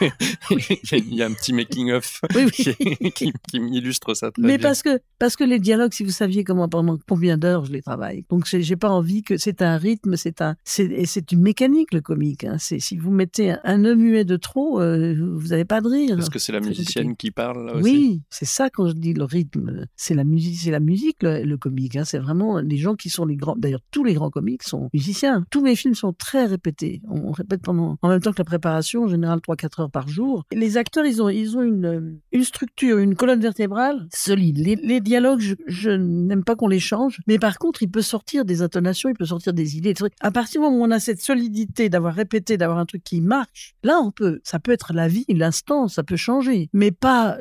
[0.50, 3.12] il y a un petit making-of oui, oui.
[3.12, 4.68] qui, qui, illustre ça très Mais bien.
[4.68, 7.82] parce que, parce que les dialogues, si vous saviez comment, pendant combien d'heures je les
[7.82, 8.24] travaille.
[8.28, 12.44] Donc, j'ai pas envie que c'est un rythme, c'est un, c'est une mécanique, le comique.
[12.44, 12.56] Hein.
[12.58, 16.16] Si vous mettez un, un nœud muet de trop, euh, vous n'avez pas de rire.
[16.16, 17.82] Parce que c'est la musicienne qui parle là aussi.
[17.82, 19.86] Oui, c'est ça quand je dis le rythme.
[19.96, 21.96] C'est la musique, c'est la musique, le, le comique.
[21.96, 22.04] Hein.
[22.04, 23.56] C'est vraiment les gens qui sont les grands.
[23.56, 25.09] D'ailleurs, tous les grands comiques sont musiciens.
[25.50, 27.02] Tous mes films sont très répétés.
[27.08, 30.44] On, répète pendant, en même temps que la préparation, en général 3-4 heures par jour.
[30.52, 34.58] Les acteurs, ils ont, ils ont une, une structure, une colonne vertébrale solide.
[34.58, 38.62] Les, dialogues, je, n'aime pas qu'on les change, mais par contre, il peut sortir des
[38.62, 39.94] intonations, il peut sortir des idées.
[39.94, 40.12] Trucs.
[40.20, 43.20] À partir du moment où on a cette solidité d'avoir répété, d'avoir un truc qui
[43.20, 47.38] marche, là, on peut, ça peut être la vie, l'instant, ça peut changer, mais pas,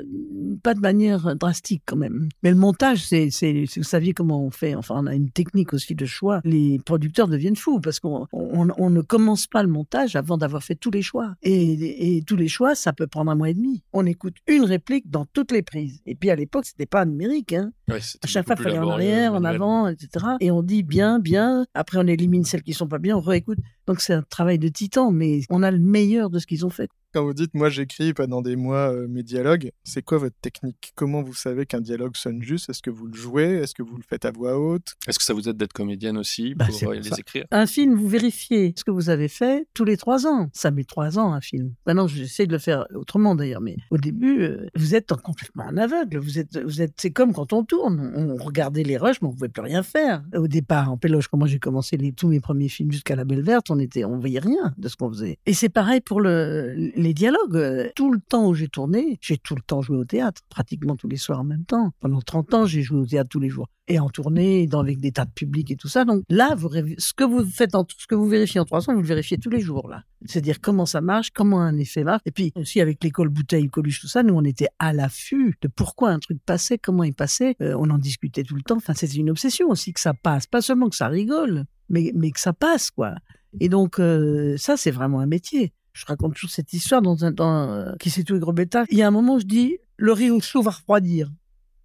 [0.64, 2.30] pas de manière drastique quand même.
[2.44, 3.30] Mais le montage, c'est,
[3.76, 4.76] vous saviez comment on fait.
[4.76, 6.42] Enfin, on a une technique aussi de choix.
[6.44, 10.64] Les producteurs deviennent fous parce qu'on on, on ne commence pas le montage avant d'avoir
[10.64, 11.36] fait tous les choix.
[11.42, 13.84] Et, et tous les choix, ça peut prendre un mois et demi.
[13.94, 16.02] On écoute une réplique dans toutes les prises.
[16.06, 17.54] Et puis à l'époque, c'était pas numérique.
[17.54, 17.72] Hein.
[17.88, 20.26] Ouais, à chaque fois, il fallait en arrière, en avant, etc.
[20.40, 21.66] Et on dit bien, bien.
[21.74, 23.60] Après, on élimine celles qui sont pas bien, on réécoute.
[23.88, 26.70] Donc c'est un travail de titan, mais on a le meilleur de ce qu'ils ont
[26.70, 26.90] fait.
[27.12, 30.92] Quand vous dites, moi j'écris pendant des mois euh, mes dialogues, c'est quoi votre technique?
[30.94, 32.70] Comment vous savez qu'un dialogue sonne juste?
[32.70, 33.54] Est-ce que vous le jouez?
[33.56, 34.94] Est-ce que vous le faites à voix haute?
[35.08, 37.16] Est-ce que ça vous aide d'être comédienne aussi bah, pour les ça.
[37.18, 37.46] écrire?
[37.50, 40.50] Un film, vous vérifiez ce que vous avez fait tous les trois ans.
[40.54, 41.74] Ça met trois ans un film.
[41.88, 45.78] Maintenant, j'essaie de le faire autrement d'ailleurs, mais au début, euh, vous êtes complètement en
[45.78, 46.20] aveugle.
[46.20, 48.14] Vous êtes, vous êtes, c'est comme quand on tourne.
[48.16, 50.24] On regardait les rushs, mais on pouvait plus rien faire.
[50.36, 53.26] Au départ, en péloge, quand moi j'ai commencé les, tous mes premiers films jusqu'à La
[53.26, 55.40] Belle Verte, on était, on voyait rien de ce qu'on faisait.
[55.48, 59.56] Et c'est pareil pour le, les dialogues tout le temps où j'ai tourné, j'ai tout
[59.56, 61.92] le temps joué au théâtre, pratiquement tous les soirs en même temps.
[62.00, 63.68] Pendant 30 ans, j'ai joué au théâtre tous les jours.
[63.88, 66.06] Et en tournée, dans, avec des tas de publics et tout ça.
[66.06, 68.94] Donc là, vous, ce que vous faites, en, ce que vous vérifiez en trois ans,
[68.94, 70.04] vous le vérifiez tous les jours, là.
[70.26, 72.22] C'est-à-dire comment ça marche, comment un effet marche.
[72.26, 75.68] Et puis aussi avec l'école bouteille, Coluche, tout ça, nous, on était à l'affût de
[75.68, 77.56] pourquoi un truc passait, comment il passait.
[77.62, 78.78] Euh, on en discutait tout le temps.
[78.78, 80.46] Enfin, c'est une obsession aussi que ça passe.
[80.46, 83.16] Pas seulement que ça rigole, mais, mais que ça passe, quoi.
[83.60, 87.34] Et donc, euh, ça, c'est vraiment un métier je raconte toujours cette histoire dans un
[87.34, 88.86] temps euh, qui s'est tout bêta.
[88.90, 91.32] Il y a un moment, je dis le Rio Sou va refroidir.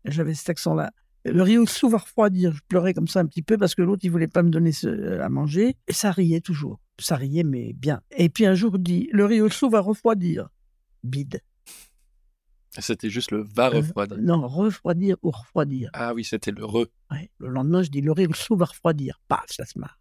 [0.04, 0.92] J'avais cet accent-là.
[1.24, 2.52] Le Rio Sou va refroidir.
[2.52, 4.72] Je pleurais comme ça un petit peu parce que l'autre, il voulait pas me donner
[4.72, 5.76] ce, euh, à manger.
[5.88, 6.80] Et ça riait toujours.
[7.00, 8.02] Ça riait, mais bien.
[8.16, 10.48] Et puis un jour, je dis le Rio Sou va refroidir.
[11.02, 11.40] Bide.
[12.78, 14.18] C'était juste le va refroidir.
[14.18, 15.90] Euh, non, refroidir ou refroidir.
[15.92, 16.86] Ah oui, c'était le re.
[17.10, 17.30] Ouais.
[17.38, 19.20] Le lendemain, je dis le Rio Sou va refroidir.
[19.28, 19.98] Paf, ça se marre.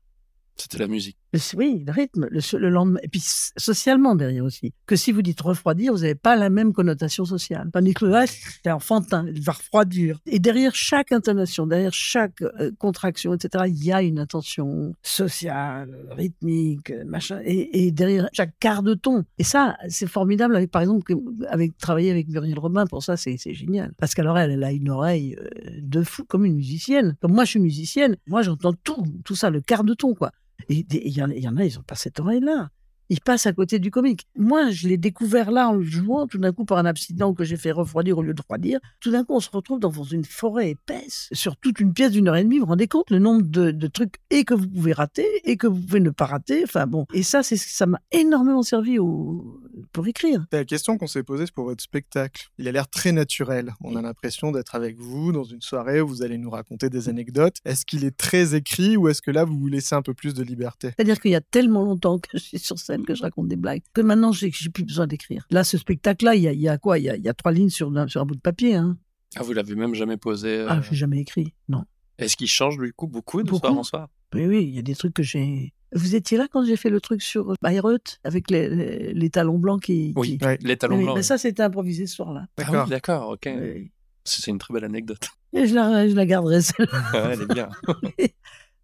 [0.56, 1.18] C'était la musique.
[1.56, 3.22] Oui, le rythme, le, le lendemain, et puis
[3.58, 4.72] socialement derrière aussi.
[4.86, 7.70] Que si vous dites refroidir, vous n'avez pas la même connotation sociale.
[7.74, 10.20] Tandis que le reste, c'est enfantin, il va refroidir.
[10.28, 15.90] Et derrière chaque intonation, derrière chaque euh, contraction, etc., il y a une intention sociale,
[16.12, 17.42] rythmique, machin.
[17.44, 19.24] Et, derrière chaque quart de ton.
[19.40, 21.16] Et ça, c'est formidable avec, par exemple,
[21.50, 22.86] avec travailler avec Muriel Robin.
[22.86, 23.94] Pour ça, c'est c'est génial.
[23.98, 25.50] Parce qu'alors, elle, elle a une oreille euh,
[25.82, 27.16] de fou, comme une musicienne.
[27.22, 28.18] Comme moi, je suis musicienne.
[28.28, 30.32] Moi, j'entends tout, tout ça, le quart de ton, quoi.
[30.70, 32.70] Et il y, en a, ils n'ont pas cette oreille-là.
[33.10, 34.28] Ils passent à côté du comique.
[34.36, 37.44] Moi, je l'ai découvert là en le jouant, tout d'un coup, par un accident que
[37.44, 38.80] j'ai fait refroidir au lieu de refroidir.
[39.02, 42.28] Tout d'un coup, on se retrouve dans une forêt épaisse, sur toute une pièce d'une
[42.28, 42.58] heure et demie.
[42.58, 45.58] Vous vous rendez compte le nombre de, de trucs et que vous pouvez rater et
[45.58, 46.64] que vous pouvez ne pas rater.
[46.64, 47.06] Enfin bon.
[47.14, 49.60] Et ça, c'est ça m'a énormément servi au,
[49.92, 50.46] pour écrire.
[50.52, 52.50] C'est la question qu'on s'est posée pour votre spectacle.
[52.58, 53.74] Il a l'air très naturel.
[53.82, 57.10] On a l'impression d'être avec vous dans une soirée où vous allez nous raconter des
[57.10, 57.58] anecdotes.
[57.66, 60.34] Est-ce qu'il est très écrit ou est-ce que là, vous vous laissez un peu plus
[60.34, 60.90] de liberté?
[60.96, 63.56] C'est-à-dire qu'il y a tellement longtemps que je suis sur scène que je raconte des
[63.56, 65.46] blagues que maintenant j'ai plus besoin d'écrire.
[65.50, 67.00] Là, ce spectacle-là, il y y a quoi?
[67.00, 68.76] Il y a, il y a trois lignes sur, un- sur un bout de papier.
[68.76, 68.98] Hein.
[69.36, 70.50] Ah, vous l'avez même jamais posé.
[70.60, 71.54] euh, Ah, j'ai jamais écrit.
[71.68, 71.84] Non.
[72.20, 73.66] Est-ce qu'il change du coup beaucoup de Beaucoup.
[73.66, 74.10] soir en soir?
[74.34, 75.74] Oui, oui, il y a des trucs que j'ai.
[75.96, 79.60] Vous étiez là quand j'ai fait le truc sur Bayreuth avec les, les, les talons
[79.60, 80.14] blancs qui.
[80.16, 80.58] Oui, qui- Ouais.
[80.62, 81.16] les talons Oui, blancs.
[81.16, 81.26] mais oui.
[81.26, 82.46] ça, c'était improvisé ce soir-là.
[82.48, 82.84] Ah D'accord.
[82.86, 83.48] oui, d'accord, ok.
[83.62, 83.92] Oui.
[84.26, 85.28] C'est une très belle anecdote.
[85.52, 87.70] Et je la, je la garderai, celle Ouais, elle est bien.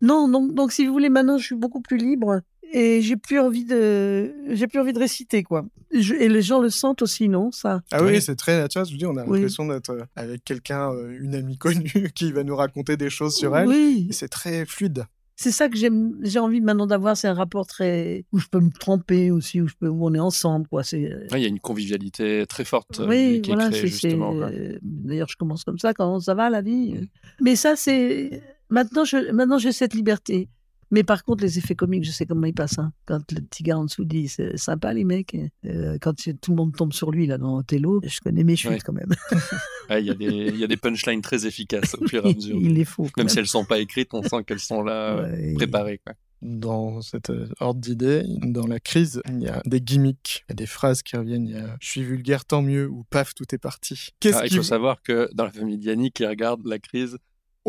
[0.02, 2.40] Non, donc, donc si vous voulez, maintenant, je suis beaucoup plus libre
[2.72, 5.66] et j'ai plus envie de, j'ai plus envie de réciter, quoi.
[5.92, 7.82] Je- et les gens le sentent aussi, non, ça?
[7.92, 8.22] Ah oui, Oui.
[8.22, 8.86] c'est très naturel.
[8.86, 9.40] Je vous dis, on a Oui.
[9.40, 13.36] l'impression d'être euh, avec quelqu'un, euh, une amie connue, qui va nous raconter des choses
[13.36, 13.68] sur elle.
[13.68, 14.08] Oui.
[14.12, 15.04] C'est très fluide.
[15.42, 18.72] C'est ça que j'ai envie maintenant d'avoir, c'est un rapport très, où je peux me
[18.72, 20.84] tromper aussi, où je peux, où on est ensemble, quoi.
[20.84, 21.00] C'est,
[21.32, 24.36] Ouais, Il y a une convivialité très forte euh, oui, qui est créée c'est- justement.
[24.36, 27.08] euh, d'ailleurs, je commence comme ça, quand ça va, la vie?
[27.40, 30.50] Mais ça, c'est, maintenant, je, maintenant, j'ai cette liberté.
[30.92, 32.80] Mais par contre, les effets comiques, je sais comment ils passent.
[32.80, 32.92] hein.
[33.06, 35.36] Quand le petit gars en dessous dit, c'est sympa, les mecs.
[35.66, 38.72] Euh, quand tout le monde tombe sur lui, là, dans Othello, je connais mes chutes,
[38.72, 38.80] Ouais.
[38.84, 39.10] quand même.
[39.90, 42.30] Ouais, Il y, a des- il y a des punchlines très efficaces au fur et
[42.30, 42.58] à mesure.
[42.62, 43.04] il les faut.
[43.04, 43.30] quand Même même.
[43.30, 45.54] si elles sont pas écrites, on sent qu'elles sont là, euh, Ouais.
[45.56, 46.00] préparées.
[46.06, 46.14] Quoi.
[46.42, 50.54] Dans cet euh, ordre d'idée, dans la crise, il y a des gimmicks, il y
[50.54, 51.46] a des phrases qui reviennent.
[51.48, 54.12] Il y a «je suis vulgaire, tant mieux» ou «paf, tout est parti».
[54.22, 57.18] Qu'est-ce Ah, il faut savoir que dans la famille Diani, qui regarde la crise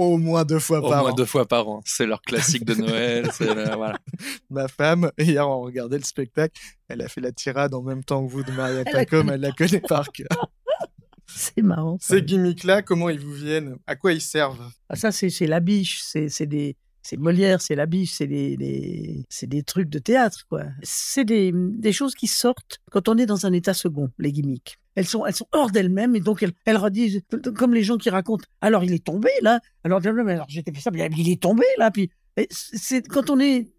[0.06, 1.14] au moins deux fois au par moins an.
[1.14, 1.80] deux fois par an.
[1.84, 3.28] C'est leur classique de Noël.
[3.38, 3.98] voilà.
[4.50, 8.24] Ma femme, hier, on regardait le spectacle, elle a fait la tirade en même temps
[8.26, 10.26] que vous de Maria connaît elle la connaît par cœur.
[11.26, 11.96] C'est marrant.
[12.00, 12.14] ça.
[12.16, 13.76] Ces gimmicks-là, comment ils vous viennent?
[13.86, 14.68] À quoi ils servent?
[14.88, 16.76] Ah, ça, c'est c'est la biche, c'est c'est des.
[17.02, 20.64] C'est Molière, c'est la biche, c'est des, des- c'est des trucs de théâtre, quoi.
[20.82, 24.76] C'est des, des choses qui sortent quand on est dans un état second, les gimmicks.
[24.96, 27.22] Elles sont, elles sont hors d'elles-mêmes et donc elles, elles redisent,
[27.54, 30.90] comme les gens qui racontent, alors il est tombé là, alors, alors j'étais fait ça,
[30.90, 32.10] mais il est tombé là, puis
[32.50, 33.72] c'est quand on est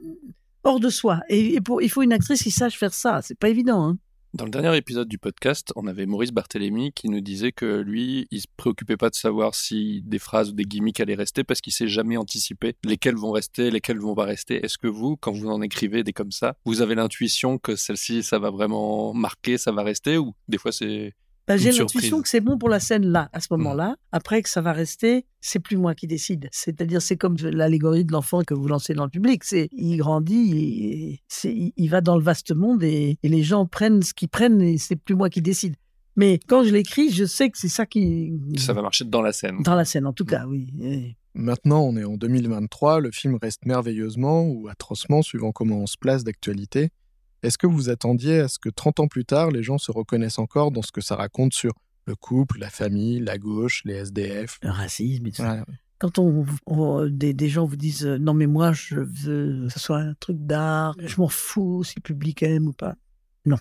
[0.63, 1.19] hors de soi.
[1.29, 3.89] Et, et pour, il faut une actrice qui sache faire ça, c'est pas évident.
[3.89, 3.97] Hein.
[4.33, 8.29] Dans le dernier épisode du podcast, on avait Maurice Barthélémy qui nous disait que lui,
[8.31, 11.59] il se préoccupait pas de savoir si des phrases ou des gimmicks allaient rester parce
[11.59, 14.65] qu'il sait jamais anticiper lesquelles vont rester, lesquelles vont pas rester.
[14.65, 18.23] Est-ce que vous, quand vous en écrivez des comme ça, vous avez l'intuition que celle-ci,
[18.23, 21.13] ça va vraiment marquer, ça va rester ou des fois c'est
[21.53, 23.57] Bah, j'ai l'intuition que c'est bon pour la scène là, à ce Mm.
[23.57, 23.95] moment-là.
[24.11, 26.47] Après que ça va rester, c'est plus moi qui décide.
[26.51, 29.43] C'est-à-dire, c'est comme l'allégorie de l'enfant que vous lancez dans le public.
[29.43, 33.65] C'est, il grandit, et il- il va dans le vaste monde et, et les gens
[33.65, 35.75] prennent ce qu'ils prennent et c'est plus moi qui décide.
[36.17, 39.31] Mais quand je l'écris, je sais que c'est ça qui, ça va marcher dans la
[39.31, 40.67] scène dans la scène, en tout cas, oui.
[40.81, 45.87] Et- Maintenant, on est en 2023, le film reste merveilleusement ou atrocement, suivant comment on
[45.87, 46.89] se place d'actualité.
[47.43, 50.39] Est-ce que vous attendiez à ce que 30 ans plus tard, les gens se reconnaissent
[50.39, 51.73] encore dans ce que ça raconte sur
[52.05, 55.43] le couple, la famille, la gauche, les SDF Le racisme et tout ça.
[55.47, 55.65] Voilà.
[55.99, 59.67] Quand on, on- des, des gens vous disent euh, non mais moi je veux que
[59.69, 62.95] ce soit un truc d'art, je m'en fous si le public aime ou pas.
[63.45, 63.57] Non,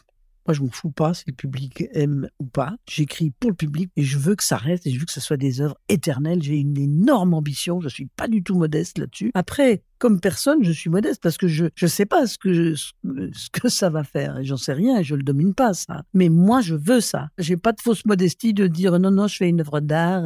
[0.47, 2.75] moi je m'en fous pas si le public aime ou pas.
[2.89, 5.21] J'écris pour le public et je veux que ça reste et je veux que ce
[5.21, 6.43] soit des œuvres éternelles.
[6.43, 9.31] J'ai une énorme ambition, je suis pas du tout modeste là-dessus.
[9.35, 13.51] Après, comme personne, je suis modeste parce que je je sais pas ce que ce
[13.53, 16.03] que ça va faire et j'en sais rien et je le domine pas ça.
[16.15, 17.29] Mais moi je veux ça.
[17.39, 20.23] J'ai pas de fausse modestie de dire non non je fais une œuvre d'art.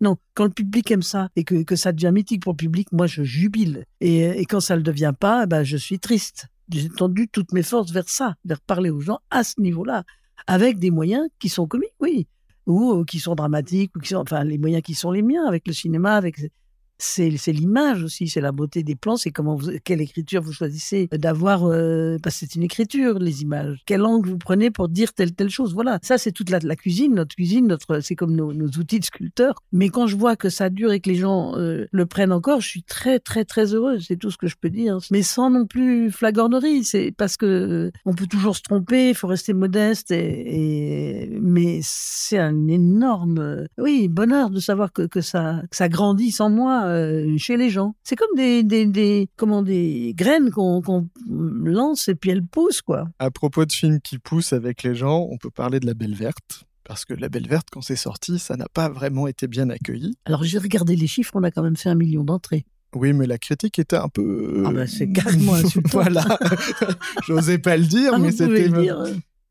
[0.00, 2.92] non, quand le public aime ça et que, que ça devient mythique pour le public,
[2.92, 3.84] moi je jubile.
[4.00, 6.48] Et, et quand ça ne le devient pas, ben, je suis triste.
[6.68, 10.04] J'ai tendu toutes mes forces vers ça, vers parler aux gens à ce niveau-là,
[10.46, 12.26] avec des moyens qui sont comiques, oui,
[12.66, 15.46] ou euh, qui sont dramatiques, ou qui sont, enfin les moyens qui sont les miens,
[15.46, 16.36] avec le cinéma, avec.
[16.98, 21.64] C'est l'image aussi, c'est la beauté des plans, c'est comment quelle écriture vous choisissez d'avoir,
[21.66, 23.82] euh, parce que c'est une écriture, les images.
[23.86, 25.74] Quel angle vous prenez pour dire telle, telle chose.
[25.74, 25.98] Voilà.
[26.02, 29.54] Ça, c'est toute la, cuisine, notre cuisine, notre, c'est comme nos, outils de sculpteur.
[29.72, 32.60] Mais quand je vois que ça dure et que les gens euh, le prennent encore,
[32.60, 34.06] je suis très, très, très heureuse.
[34.08, 34.98] C'est tout ce que je peux dire.
[35.10, 36.84] Mais sans non plus flagornerie.
[36.84, 41.80] C'est parce que euh, on peut toujours se tromper, il faut rester modeste et, mais
[41.82, 47.36] c'est un énorme, oui, bonheur de savoir que ça, que ça grandit sans moi euh,
[47.38, 47.94] chez les gens.
[48.04, 50.82] C'est comme des, des, des, comment, des graines qu'on
[51.28, 53.08] lance et puis elles poussent, quoi.
[53.18, 56.14] À propos de films qui poussent avec les gens, on peut parler de La Belle
[56.14, 56.64] Verte.
[56.84, 60.14] Parce que La Belle Verte, quand c'est sorti, ça n'a pas vraiment été bien accueilli.
[60.24, 62.64] Alors j'ai regardé les chiffres, on a quand même fait un million d'entrées.
[62.94, 64.62] Oui, mais la critique était un peu.
[64.64, 65.88] Ah ben c'est carrément insultant.
[66.00, 66.24] voilà.
[67.26, 68.70] J'osais pas le dire, Ah, mais c'était.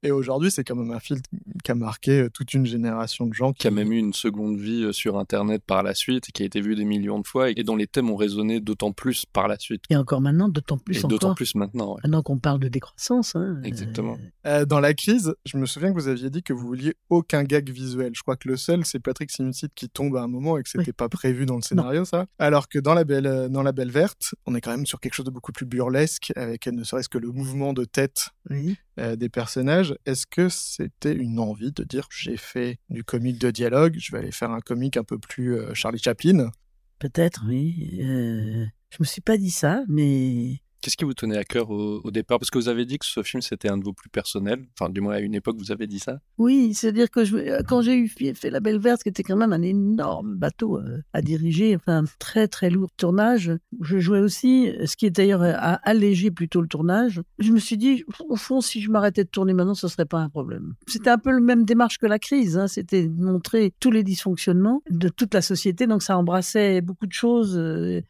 [0.06, 1.20] Et aujourd'hui, c'est quand même un film
[1.64, 4.58] qui a marqué euh, toute une génération de gens qui a même eu une seconde
[4.58, 7.26] vie euh, sur Internet par la suite, et qui a été vu des millions de
[7.28, 9.84] fois, et dont les thèmes ont résonné d'autant plus par la suite.
[9.90, 12.02] Et encore maintenant, d'autant plus et d'autant plus maintenant, ouais.
[12.04, 13.36] Maintenant qu'on parle de décroissance.
[13.36, 14.18] hein, Exactement.
[14.46, 17.44] Euh, dans la crise, je me souviens que vous aviez dit que vous vouliez aucun
[17.44, 18.12] gag visuel.
[18.16, 20.70] Je crois que le seul, c'est Patrick Simcid qui tombe à un moment et que
[20.70, 20.94] c'était Oui.
[20.94, 22.28] pas prévu dans le scénario, ça.
[22.38, 25.16] Alors que dans la, belle, dans la Belle Verte, on est quand même sur quelque
[25.16, 28.76] chose de beaucoup plus burlesque, avec ne serait-ce que le mouvement de tête Oui.
[29.00, 29.95] euh, des personnages.
[30.06, 34.20] Est-ce que c'était une envie de dire j'ai fait du comique de dialogue, je vais
[34.20, 36.52] aller faire un comique un peu plus euh, Charlie Chaplin?
[37.00, 38.00] Peut-être, oui.
[38.02, 42.12] Euh, je me suis pas dit ça, mais Qu'est-ce qui vous tenait à cœur au,
[42.12, 42.38] départ?
[42.38, 44.68] Parce que vous avez dit que ce film, c'était un de vos plus personnels.
[44.80, 46.20] Enfin, du moins, à une époque, vous avez dit ça.
[46.38, 49.52] oui, c'est-à-dire que euh, quand j'ai eu fait La Belle Verte, qui était quand même
[49.52, 54.96] un énorme bateau euh, à diriger, enfin très très lourd tournage, je jouais aussi, ce
[54.96, 57.20] qui est d'ailleurs euh, à alléger plutôt le tournage.
[57.40, 60.20] Je me suis dit, au fond, si je m'arrêtais de tourner maintenant, ce serait pas
[60.20, 60.76] un problème.
[60.86, 64.84] C'était un peu le même démarche que la crise, hein, c'était montrer tous les dysfonctionnements
[64.92, 67.60] de toute la société, donc ça embrassait beaucoup de choses.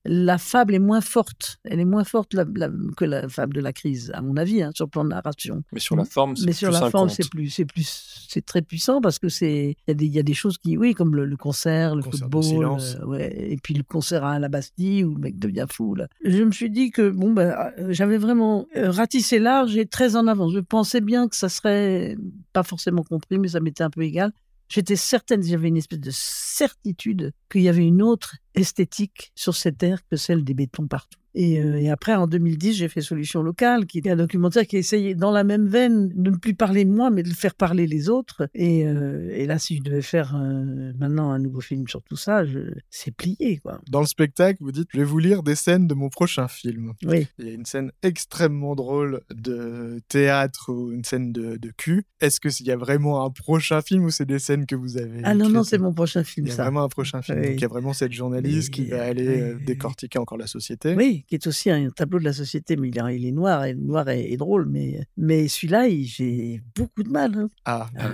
[0.04, 2.65] La fable est moins forte, elle est moins forte la- la-
[2.98, 5.64] que la fable de la crise, à mon avis, hein, sur le plan de narration.
[5.72, 8.28] Mais sur la forme, c'est Mais sur plus la un forme, c'est plus, c'est plus,
[8.30, 10.58] c'est très puissant parce que c'est, il y a des, il y a des choses
[10.58, 14.24] qui, oui, comme le, le concert, le Concert football, euh, ouais, et puis le concert
[14.24, 15.96] à la Bastille où le mec devient fou.
[15.96, 16.08] Là.
[16.24, 20.16] Je me suis dit que bon, ben, euh, j'avais vraiment euh, ratissé large et très
[20.16, 20.50] en avant.
[20.50, 22.18] Je pensais bien que ça serait
[22.54, 24.32] pas forcément compris, mais ça m'était un peu égal.
[24.68, 29.78] J'étais certaine, j'avais une espèce de certitude qu'il y avait une autre esthétique sur cette
[29.78, 31.20] terre que celle des bétons partout.
[31.36, 34.78] Et, euh, et après, en 2010, j'ai fait Solution locale, qui est un documentaire qui
[34.78, 37.88] essayait, dans la même veine, de ne plus parler de moi, mais de faire parler
[37.88, 38.48] les autres.
[38.54, 42.16] Et, euh, et là, si je devais faire euh, maintenant un nouveau film sur tout
[42.16, 42.60] ça, je...
[42.90, 43.82] c'est plié, quoi.
[43.90, 46.94] Dans le spectacle, vous dites je vais vous lire des scènes de mon prochain film.
[47.04, 47.28] Oui.
[47.38, 52.06] Il y a une scène extrêmement drôle de théâtre ou une scène de, de cul.
[52.22, 55.20] Est-ce qu'il y a vraiment un prochain film ou c'est des scènes que vous avez
[55.26, 56.64] Ah non, non, c'est mon prochain film, Il y a ça.
[56.64, 57.40] vraiment un prochain film.
[57.40, 57.48] Oui.
[57.50, 60.96] Donc il y a vraiment cette journaliste qui va aller décortiquer encore la société.
[60.96, 63.66] Oui, qui est aussi un tableau de la société, mais il est, il est noir,
[63.66, 67.36] et noir est, est drôle, mais, mais celui-là, il- j'ai beaucoup de mal.
[67.38, 67.50] hein.
[67.66, 68.10] Ah, Ah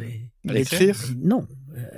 [0.47, 0.97] à l'écrire?
[1.17, 1.47] Non.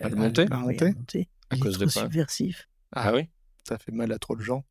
[0.01, 0.45] À le monter?
[0.51, 1.27] à monter monter?
[1.49, 2.05] À Il cause est des trop pas.
[2.05, 2.67] subversif.
[2.91, 3.27] Ah oui
[3.67, 4.65] Ça fait mal à trop de gens.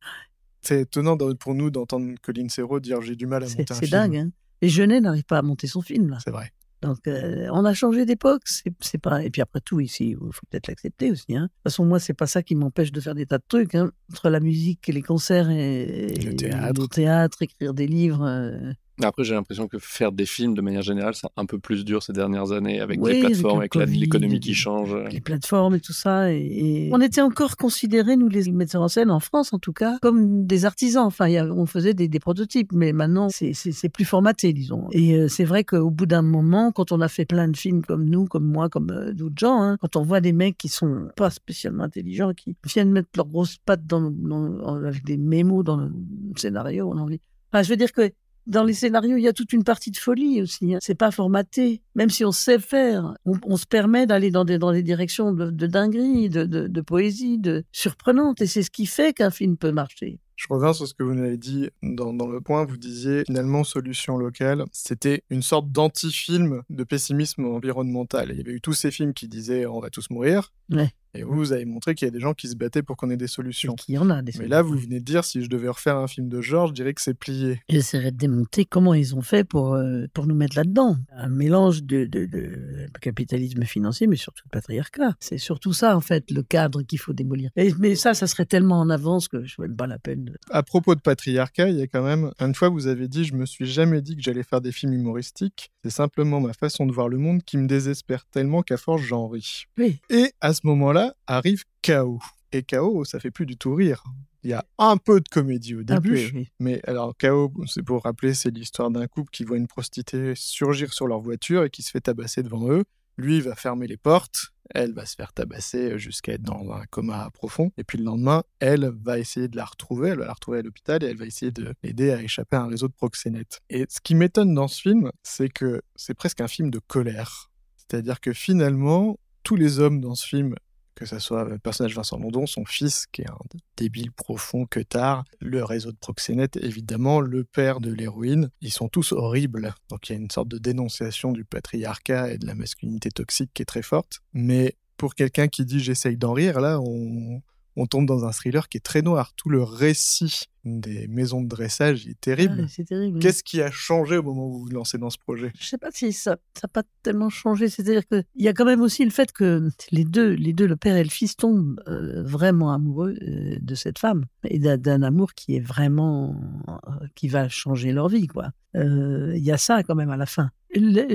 [0.61, 3.73] C'est étonnant de- pour nous d'entendre Colin Serrault dire j'ai du mal à C'est monter
[3.73, 3.99] un c'est film.
[3.99, 4.15] dingue.
[4.17, 4.29] Hein.
[4.61, 6.19] Et Jeunet n'arrive pas à monter son film, là.
[6.23, 6.51] C'est vrai.
[6.83, 8.43] Donc, euh, on a changé d'époque.
[8.81, 9.23] C'est pas.
[9.23, 11.35] Et puis après tout, ici, il faut peut-être l'accepter aussi.
[11.35, 11.43] Hein.
[11.43, 13.73] De toute façon, moi, c'est pas ça qui m'empêche de faire des tas de trucs.
[13.75, 13.91] Hein.
[14.11, 16.81] Entre la musique et les concerts et, Le théâtre.
[16.81, 18.23] le théâtre, écrire des livres.
[18.25, 18.73] euh,
[19.03, 22.01] Après, j'ai l'impression que faire des films, de manière générale, c'est un peu plus dur
[22.03, 24.95] ces dernières années, avec Oui, les avec plateformes, le avec l'économie qui change.
[25.11, 26.31] les plateformes et tout ça.
[26.33, 29.73] Et, et on était encore considérés, nous les metteurs en scène, en France en tout
[29.73, 31.05] cas, comme des artisans.
[31.05, 33.53] Enfin, il y a- on faisait des, des prototypes, mais maintenant c'est-
[33.89, 34.87] plus formaté, disons.
[34.91, 37.83] Et euh, c'est vrai qu'au bout d'un moment, quand on a fait plein de films
[37.83, 40.67] comme nous, comme moi, comme euh, d'autres gens, hein, quand on voit des mecs qui
[40.69, 45.17] sont pas spécialement intelligents, qui viennent mettre leurs grosses pattes dans, le- dans- avec des
[45.17, 45.91] mémos dans le
[46.35, 47.19] scénario, on a envie.
[47.51, 48.11] Enfin, je veux dire que
[48.45, 50.75] dans les scénarios, il y a toute une partie de folie aussi.
[50.75, 50.79] Hein.
[50.81, 51.81] C'est pas formaté.
[51.95, 56.45] Même si on sait faire, on, se permet d'aller dans des, directions de, dinguerie, de,
[56.45, 58.41] de poésie, de surprenante.
[58.41, 60.19] Et c'est ce qui fait qu'un film peut marcher.
[60.35, 62.65] Je reviens sur ce que vous avez dit dans, dans le point.
[62.65, 64.65] Vous disiez finalement solution locale.
[64.71, 68.29] C'était une sorte d'anti-film de pessimisme environnemental.
[68.31, 70.51] Il y avait eu tous ces films qui disaient on va tous mourir.
[70.69, 70.91] Ouais.
[71.15, 73.11] Et vous, vous avez montré qu'il y a des gens qui se battaient pour qu'on
[73.11, 73.75] ait des solutions.
[73.75, 75.97] Qu'il y en a des Mais là, vous venez de dire si je devais refaire
[75.97, 77.61] un film de genre, je dirais que c'est plié.
[77.69, 80.97] J'essaierai de démonter comment ils ont fait pour, euh, pour nous mettre là-dedans.
[81.11, 85.13] Un mélange de, de, de capitalisme financier, mais surtout de patriarcat.
[85.19, 87.51] C'est surtout ça, en fait, le cadre qu'il faut démolir.
[87.55, 90.22] Et, mais ça, ça serait tellement en avance que je ne même pas la peine.
[90.49, 93.33] À propos de patriarcat, il y a quand même une fois vous avez dit je
[93.33, 95.71] me suis jamais dit que j'allais faire des films humoristiques.
[95.83, 99.27] C'est simplement ma façon de voir le monde qui me désespère tellement qu'à force j'en
[99.27, 99.65] ris.
[99.77, 99.99] Oui.
[100.09, 102.21] Et à ce moment-là arrive Chaos.
[102.51, 104.03] Et Chaos, ça fait plus du tout rire.
[104.43, 106.49] Il y a un peu de comédie au début, peu, oui.
[106.59, 110.93] mais alors Chaos, c'est pour rappeler, c'est l'histoire d'un couple qui voit une prostituée surgir
[110.93, 112.83] sur leur voiture et qui se fait tabasser devant eux.
[113.17, 117.29] Lui va fermer les portes, elle va se faire tabasser jusqu'à être dans un coma
[117.31, 117.71] profond.
[117.77, 120.61] Et puis le lendemain, elle va essayer de la retrouver, elle va la retrouver à
[120.61, 123.61] l'hôpital et elle va essayer de l'aider à échapper à un réseau de proxénètes.
[123.69, 127.51] Et ce qui m'étonne dans ce film, c'est que c'est presque un film de colère.
[127.77, 130.55] C'est-à-dire que finalement, tous les hommes dans ce film,
[130.95, 133.37] que ce soit le personnage Vincent London, son fils, qui est un
[133.77, 138.89] débile profond que tard, le réseau de proxénètes, évidemment, le père de l'héroïne, ils sont
[138.89, 139.73] tous horribles.
[139.89, 143.51] Donc il y a une sorte de dénonciation du patriarcat et de la masculinité toxique
[143.53, 144.19] qui est très forte.
[144.33, 147.41] Mais pour quelqu'un qui dit j'essaye d'en rire, là, on,
[147.75, 149.33] on tombe dans un thriller qui est très noir.
[149.35, 152.61] Tout le récit des maisons de dressage est terrible.
[152.61, 153.19] Ouais, c'est terrible.
[153.19, 155.51] Qu'est-ce qui a changé au moment où vous vous lancez dans ce projet?
[155.59, 157.67] Je sais pas si ça n'a pas tellement changé.
[157.67, 160.77] C'est-à-dire qu'il y a quand même aussi le fait que les deux, les deux le
[160.77, 165.33] père et le fils, tombent euh, vraiment amoureux euh, de cette femme et d'un- amour
[165.33, 168.51] qui est vraiment euh, qui va changer leur vie, quoi.
[168.75, 170.49] Il y a ça quand même à la fin.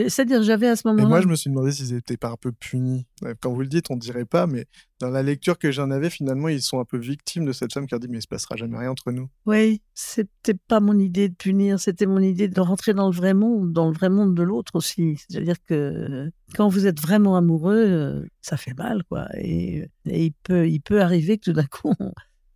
[0.09, 1.09] C'est-à-dire, j'avais à ce Et moment-là.
[1.09, 3.07] moi, je me suis demandé s'ils étaient pas un peu punis.
[3.41, 4.67] Quand vous le dites, on dirait pas, mais
[5.01, 7.87] dans la lecture que j'en avais, finalement, ils sont un peu victimes de cette femme
[7.87, 9.29] qui leur dit Mais il se passera jamais rien entre nous.
[9.47, 13.35] Oui, c'était pas mon idée de punir, c'était mon idée de rentrer dans le vrai
[13.35, 15.17] monde, dans le vrai monde de l'autre aussi.
[15.29, 19.27] C'est-à-dire que quand vous êtes vraiment amoureux, euh, ça fait mal, quoi.
[19.37, 21.95] Et, et il, peut, il peut arriver que tout d'un coup,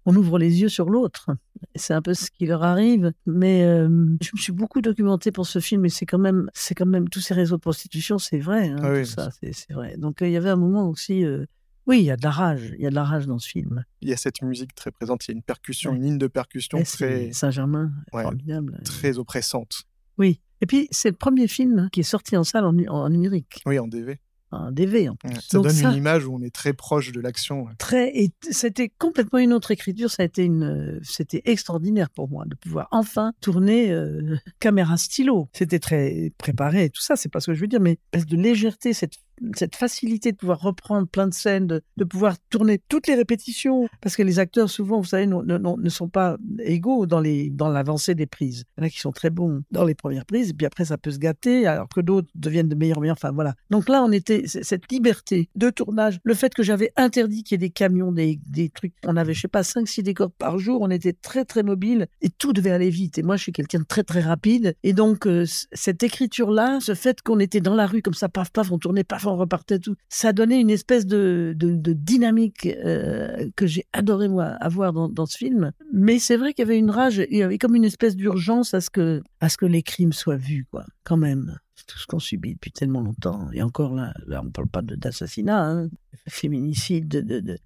[0.07, 1.31] on, ouvre les yeux sur l'autre.
[1.75, 3.13] C'est un peu ce qui leur arrive.
[3.27, 3.89] Mais euh,
[4.21, 7.09] je me suis beaucoup documentée pour ce film, et c'est quand même, c'est quand même
[7.09, 8.69] tous ces réseaux de prostitution, c'est vrai.
[8.69, 9.97] hein, Ah oui, tout ça, c'est vrai.
[9.97, 11.25] Donc euh, il y avait un moment aussi.
[11.25, 11.47] euh,
[11.87, 12.73] oui, il y a de la rage.
[12.79, 13.85] Il y a de la rage dans ce film.
[14.03, 15.97] Il y a cette musique très présente, il y a une percussion, Ouais.
[15.97, 18.23] une ligne de percussion Et très, Saint-Germain, Ouais.
[18.23, 18.81] formidable.
[18.85, 19.83] très oppressante.
[20.19, 20.41] Oui.
[20.61, 23.81] Et puis, c'est le premier film qui est sorti en salle en, en numérique, Oui,
[23.81, 24.21] en DV.
[24.53, 25.09] En DV.
[25.09, 25.33] en plus.
[25.35, 27.67] Ça Donc donne ça- une image où on est très proche de l'action.
[27.79, 30.11] Très, et c'était complètement une autre écriture.
[30.11, 34.97] Ça a été une, euh, c'était extraordinaire pour moi de pouvoir enfin tourner euh, caméra
[34.97, 35.49] stylo.
[35.53, 37.17] C'était très préparé et tout ça.
[37.17, 39.15] C'est pas ce que je veux dire, mais espèce de légèreté, cette
[39.55, 44.17] cette facilité de pouvoir reprendre plein de scènes, de, pouvoir tourner toutes les répétitions, parce
[44.17, 48.65] que les acteurs souvent, vous savez, ne sont pas égaux dans l'avancée des prises.
[48.77, 50.85] Il y en a qui sont très bons dans les premières prises, et puis après
[50.85, 53.17] ça peut se gâter, alors que d'autres deviennent de meilleurs meilleurs.
[53.19, 53.55] Enfin voilà.
[53.71, 57.57] Donc là, on était cette liberté de tournage, le fait que j'avais interdit qu'il y
[57.57, 58.39] ait des camions, des,
[58.75, 61.63] trucs, on avait je sais pas cinq six décors par jour, on était très très
[61.63, 63.19] mobile et tout devait aller vite.
[63.19, 66.79] Et moi, je suis quelqu'un de très très rapide, et donc euh, cette écriture là,
[66.81, 69.32] ce fait qu'on était dans la rue comme ça, paf paf, on tournait, paf, on
[69.37, 75.09] repartait tout, ça donnait une espèce de, dynamique euh, que j'ai adoré moi avoir dans,
[75.09, 75.73] dans ce film.
[75.93, 78.75] Mais c'est vrai qu'il y avait une rage, il y avait comme une espèce d'urgence
[78.75, 81.59] à ce que à ce que les crimes soient vus, quoi, quand même.
[81.75, 83.51] C'est tout ce qu'on subit depuis tellement longtemps.
[83.53, 85.89] Et encore là, on parle pas d'assassinat, hein,
[86.29, 87.59] féminicide, de, de, de,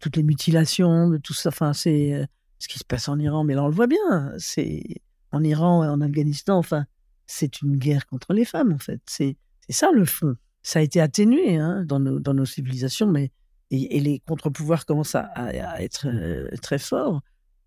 [0.00, 1.48] toutes les mutilations, de tout ça.
[1.48, 2.26] Enfin, c'est euh,
[2.58, 3.44] ce qui se passe en Iran.
[3.44, 4.32] Mais là, on le voit bien.
[4.38, 4.82] C'est
[5.32, 6.58] en Iran et en Afghanistan.
[6.58, 6.86] Enfin,
[7.26, 9.00] c'est une guerre contre les femmes, en fait.
[9.06, 9.36] C'est
[9.68, 10.36] ça le fond.
[10.66, 13.30] Ça a été atténué hein, dans, nos, dans nos civilisations, mais
[13.70, 17.20] et, et les contre-pouvoirs commencent à, être euh, très forts.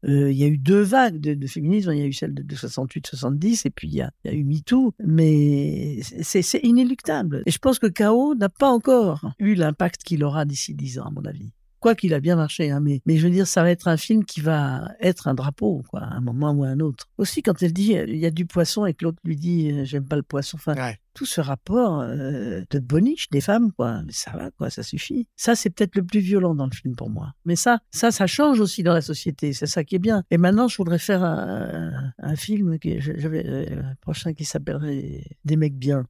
[0.04, 1.94] Euh, Il y a eu deux vagues de, de féminisme.
[1.94, 4.34] Il y a eu celle de, de 68-70 et puis il y a, il y
[4.34, 4.94] a eu MeToo.
[5.02, 7.42] Mais c'est c'est inéluctable.
[7.46, 8.36] Et je pense que K.O.
[8.36, 11.54] n'a pas encore eu l'impact qu'il aura d'ici 10 ans, à mon avis.
[11.80, 13.98] Quoi qu'il a bien marché, hein, mais, mais je veux dire, ça va être un
[13.98, 17.08] film qui va être un drapeau, quoi, à un moment ou à un autre.
[17.18, 19.72] Aussi, quand elle dit, euh, il y a du poisson et que l'autre lui dit,
[19.72, 20.58] euh, j'aime pas le poisson.
[20.58, 20.98] Enfin, Ouais.
[21.14, 24.02] tout ce rapport euh, de boniche des femmes, quoi.
[24.06, 25.28] Mais ça va, quoi, ça suffit.
[25.36, 27.34] Ça, c'est peut-être le plus violent dans le film pour moi.
[27.46, 29.54] Mais ça, ça, ça change aussi dans la société.
[29.54, 30.24] C'est ça qui est bien.
[30.32, 35.24] Et maintenant, je voudrais faire un, un film que j'avais euh, un prochain qui s'appellerait
[35.46, 36.06] Des mecs bien.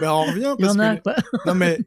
[0.00, 1.14] Ben, on revient Il y parce en a, que quoi.
[1.46, 1.78] non mais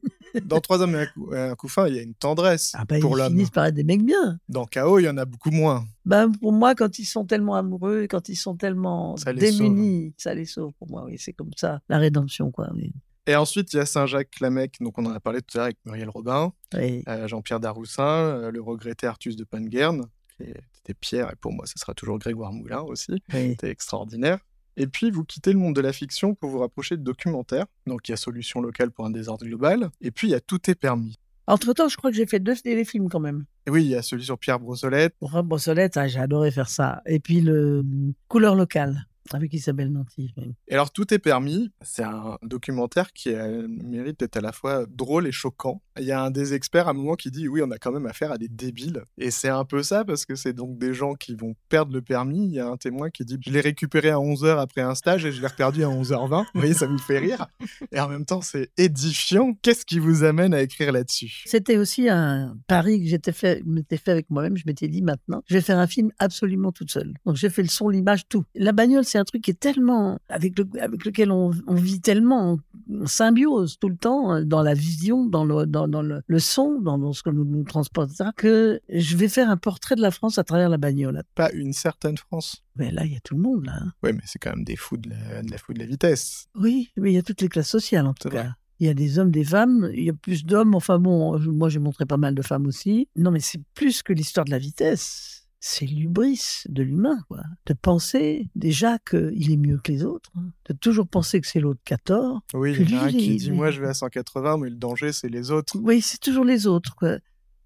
[0.46, 2.86] dans trois hommes et un coup, un coup fin, il y a une tendresse Ah
[2.86, 3.34] bah, pour ils l'homme.
[3.34, 4.40] finissent par être des mecs bien.
[4.50, 5.86] Dans Chaos, il y en a beaucoup moins.
[6.06, 10.34] Ben, pour moi, quand ils sont tellement amoureux, quand ils sont tellement Ça démunis, ça
[10.34, 11.04] les sauve pour moi.
[11.06, 12.70] Oui, c'est comme ça, la rédemption, quoi.
[12.74, 12.92] Oui.
[13.28, 15.66] Et ensuite, il y a Saint-Jacques Clamec, donc on en a parlé tout à l'heure
[15.66, 17.04] avec Muriel Robin, Oui.
[17.08, 20.02] euh, Jean-Pierre Daroussin, euh, le regretté Artus de Panguerne,
[20.38, 23.14] qui était Pierre, et pour moi, ce sera toujours Grégoire Moulin aussi.
[23.32, 24.40] C'était extraordinaire.
[24.78, 27.66] Et puis, vous quittez le monde de la fiction pour vous rapprocher de documentaire.
[27.88, 29.90] Donc, il y a Solution locale pour un désordre global.
[30.02, 31.18] Et puis, il y a Tout est permis.
[31.46, 33.46] Entre-temps, je crois que j'ai fait deux téléfilms quand même.
[33.68, 35.16] Et oui, il y a celui sur Pierre Brossolette.
[35.22, 37.02] Rob Brossolette, ah, j'ai adoré faire ça.
[37.06, 39.08] Et puis le hum, couleur locale.
[39.32, 40.34] Avec Isabelle Nanty.
[40.38, 40.54] oui.
[40.68, 44.52] Et alors, Tout est permis, c'est un documentaire qui a le mérite d'être à la
[44.52, 45.82] fois drôle et choquant.
[45.98, 47.92] Il y a un des experts à un moment qui dit oui, on a quand
[47.92, 49.04] même affaire à des débiles.
[49.18, 52.02] Et c'est un peu ça parce que c'est donc des gens qui vont perdre le
[52.02, 52.46] permis.
[52.46, 55.26] Il y a un témoin qui dit je l'ai récupéré à 11h après un stage
[55.26, 56.46] et je l'ai reperdu à 11h20.
[56.54, 57.48] Vous voyez, ça vous fait rire.
[57.92, 59.54] Et en même temps, c'est édifiant.
[59.62, 61.44] Qu'est-ce qui vous amène à écrire là-dessus?
[61.46, 64.58] C'était aussi un pari que j'étais fait, m'étais fait avec moi-même.
[64.58, 67.14] Je m'étais dit maintenant, je vais faire un film absolument toute seule.
[67.26, 68.44] Donc j'ai fait le son, l'image, tout.
[68.56, 72.02] La bagnole, c'est un truc qui est tellement avec, le, avec lequel on, on vit
[72.02, 72.58] tellement en
[73.06, 76.82] symbiose tout le temps euh, dans la vision, dans le, dans, dans le, le son,
[76.82, 80.02] dans, dans ce que nous, nous transporte, etc., que je vais faire un portrait de
[80.02, 81.22] la France à travers la bagnole.
[81.36, 82.64] Pas une certaine France.
[82.76, 83.74] Mais là, il y a tout le monde là.
[83.80, 83.92] hein.
[84.02, 86.48] Oui, mais c'est quand même des fous de la, de la fou de la vitesse.
[86.56, 88.42] Oui, mais il y a toutes les classes sociales en tout cas.
[88.44, 88.50] vrai.
[88.80, 90.74] Il y a des hommes, des femmes, il y a plus d'hommes.
[90.76, 93.08] Enfin bon, moi j'ai montré pas mal de femmes aussi.
[93.16, 95.43] Non, mais c'est plus que l'histoire de la vitesse.
[95.66, 97.40] C'est l'ubris de l'humain, quoi.
[97.68, 100.30] De penser déjà qu'il est mieux que les autres.
[100.36, 100.50] hein.
[100.70, 102.42] De toujours penser que c'est l'autre qui a tort.
[102.54, 104.76] Oui, il y en a un qui dit moi je vais à 180, mais le
[104.76, 105.78] danger c'est les autres.
[105.82, 107.18] Oui, c'est toujours les autres, quoi.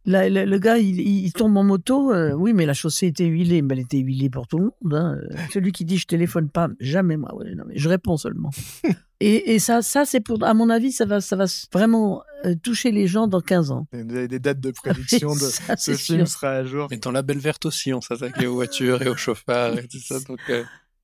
[0.06, 2.14] Là, le, le gars, il, il tombe en moto.
[2.14, 3.64] euh, oui, mais la chaussée était huilée.
[3.64, 4.94] Mais elle était huilée pour tout le monde.
[4.94, 5.18] hein.
[5.32, 7.34] Euh, Celui qui dit je téléphone pas, jamais moi.
[7.36, 8.52] Ouais, non, mais je réponds seulement.
[9.20, 12.56] et, et ça, ça c'est pour, à mon avis, ça va, ça va vraiment euh,
[12.62, 13.88] toucher les gens dans 15 ans.
[13.92, 16.28] Vous avez des dates de prédiction de Ça, ce c'est film sûr.
[16.28, 16.88] sera à jour.
[16.92, 20.00] Mais dans la Belle Verte aussi, on s'attaquait aux voitures et aux chauffards et tout
[20.00, 20.20] ça.
[20.22, 20.64] Donc, euh,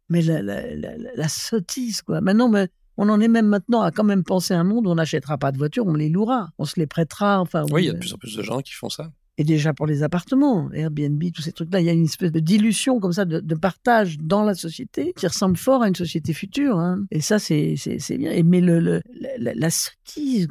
[0.09, 2.21] Mais la, la, la, la- la sottise, quoi.
[2.21, 4.91] Maintenant, mais on en est même maintenant à quand même penser à un monde où
[4.91, 7.39] on n'achètera pas de voitures, on les louera, on se les prêtera.
[7.39, 9.11] Enfin, oui, il y a de plus en plus de gens qui font ça.
[9.37, 12.39] Et déjà pour les appartements, Airbnb, tous ces trucs-là, il y a une espèce de
[12.39, 16.77] dilution comme ça, de, partage dans la société qui ressemble fort à une société future.
[16.77, 17.05] hein.
[17.11, 17.75] Et ça, c'est
[18.17, 18.43] bien.
[18.43, 19.01] Mais le,
[19.39, 20.47] la, la- sottise,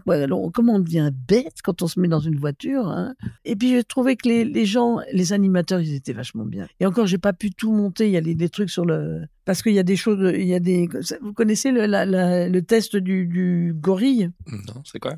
[0.52, 3.14] comment on devient bête quand on se met dans une voiture hein.
[3.44, 6.66] Et puis j'ai trouvé que les, gens, les animateurs, ils étaient vachement bien.
[6.80, 8.06] Et encore, j'ai pas pu tout monter.
[8.06, 10.54] Il y a des, trucs sur le parce qu'il y a des choses, il y
[10.54, 10.88] a des.
[11.20, 14.30] Vous connaissez le, le test du, gorille?
[14.46, 15.16] Non, c'est quoi?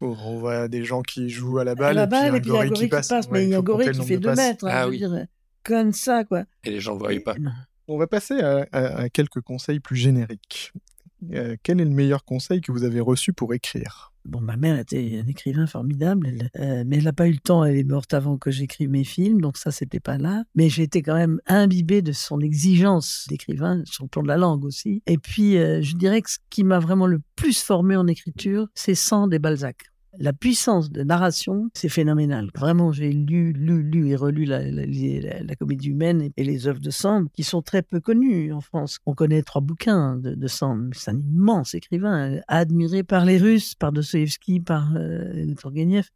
[0.00, 2.36] On voit des gens qui jouent à la à balle la et puis balle, un
[2.36, 3.10] et puis il y a un gorille gorille qui passe.
[3.10, 4.38] Ouais, mais il y a un gorille qui fait nombre de deux passes.
[4.38, 4.64] mètres.
[4.66, 4.98] hein, Ah oui.
[4.98, 5.26] dire,
[5.64, 6.44] comme ça, quoi.
[6.64, 7.34] Et les gens ne voient pas.
[7.88, 10.72] On va passer à, à- à quelques conseils plus génériques.
[11.32, 14.12] Euh, quel est le meilleur conseil que vous avez reçu pour écrire?
[14.26, 17.64] Bon, ma mère était un écrivain formidable, euh, mais elle n'a pas eu le temps,
[17.64, 20.42] elle est morte avant que j'écrive mes films, donc ça, c'était pas là.
[20.54, 24.64] Mais été quand même imbibée de son exigence d'écrivain, sur le plan de la langue
[24.64, 25.02] aussi.
[25.06, 28.68] Et puis, euh, je dirais que ce qui m'a vraiment le plus formé en écriture,
[28.74, 29.86] c'est Sand et Balzac.
[30.18, 32.50] La puissance de narration, c'est phénoménal.
[32.54, 36.66] Vraiment, j'ai lu, lu, lu et relu la, la- la- la comédie humaine et les
[36.68, 38.98] œuvres de Sand, qui sont très peu connues en France.
[39.06, 40.92] On connaît trois bouquins de, de Sand.
[40.94, 45.46] C'est un immense écrivain, admiré par les Russes, par Dostoevsky, par euh,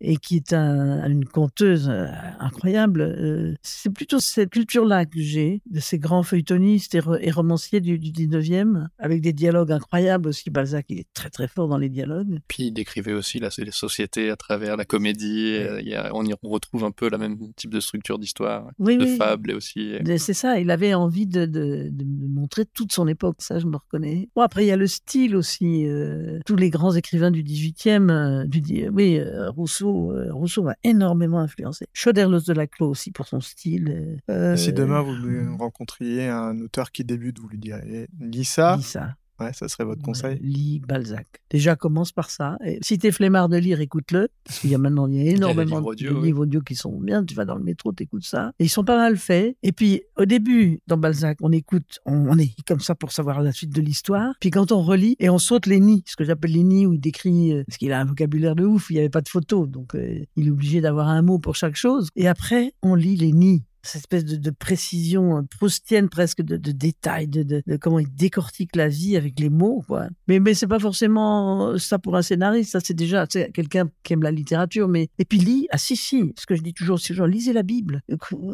[0.00, 2.06] et qui est un- une conteuse euh,
[2.38, 3.00] incroyable.
[3.02, 7.80] Euh, c'est plutôt cette culture-là que j'ai, de ces grands feuilletonistes et, ro- et romanciers
[7.80, 10.50] du, du 19e, avec des dialogues incroyables aussi.
[10.50, 12.38] Balzac, il est très très fort dans les dialogues.
[12.48, 13.64] Puis il décrivait aussi là, c'est
[13.98, 15.54] à travers la comédie.
[15.58, 18.70] euh, il y a- on y retrouve un peu la même type de structure d'histoire,
[18.78, 19.16] Oui, de oui.
[19.16, 19.98] fable et aussi.
[20.00, 23.58] De- C'est ça, il avait envie de, de, de me montrer toute son époque, ça
[23.58, 24.28] je me reconnais.
[24.36, 28.10] Bon, après il y a le style aussi, euh, tous les grands écrivains du 18e,
[28.10, 31.86] euh, du, oui, euh, Rousseau, euh, Rousseau m'a énormément influencé.
[31.92, 34.20] Choderlos de Laclos aussi pour son style.
[34.30, 38.82] euh, Si demain vous rencontriez un auteur qui débute, vous lui diriez lis ça, lis
[38.82, 39.14] ça.
[39.40, 40.38] Ouais, ça serait votre Ouais, conseil.
[40.42, 41.26] lis Balzac.
[41.50, 42.56] Déjà commence par ça.
[42.64, 44.28] Et si t'es flemmard de lire, écoute-le.
[44.44, 46.26] Parce qu'il y a maintenant il y a énormément audio, de oui.
[46.28, 47.24] livres audio qui sont bien.
[47.24, 48.52] Tu vas dans le métro, t'écoutes ça.
[48.58, 49.56] Et ils sont pas mal faits.
[49.62, 53.42] Et puis au début, dans Balzac, on écoute, on, on est comme ça pour savoir
[53.42, 54.34] la suite de l'histoire.
[54.40, 56.92] Puis quand on relit et on saute les nids, ce que j'appelle les nids où
[56.92, 59.28] il décrit, euh, parce qu'il a un vocabulaire de ouf, il n'y avait pas de
[59.28, 62.08] photos, donc euh, il est obligé d'avoir un mot pour chaque chose.
[62.16, 66.72] Et après, on lit les nids cette espèce de, précision euh, proustienne presque de, de
[66.72, 69.82] détails, de, de- comment il décortique la vie avec les mots.
[69.86, 70.08] Quoi.
[70.28, 74.22] Mais, mais c'est pas forcément ça pour un scénariste, ça c'est déjà quelqu'un qui aime
[74.22, 74.88] la littérature.
[74.88, 77.52] Mais et puis lis, ah si si, ce que je dis toujours, c'est genre lisez
[77.52, 78.02] la Bible,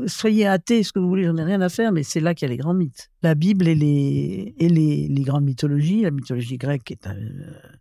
[0.06, 2.48] soyez athée, ce que vous voulez, j'en ai rien à faire, mais c'est là qu'il
[2.48, 3.10] y a les grands mythes.
[3.22, 7.16] La Bible et les et les, les grandes mythologies, la mythologie grecque est un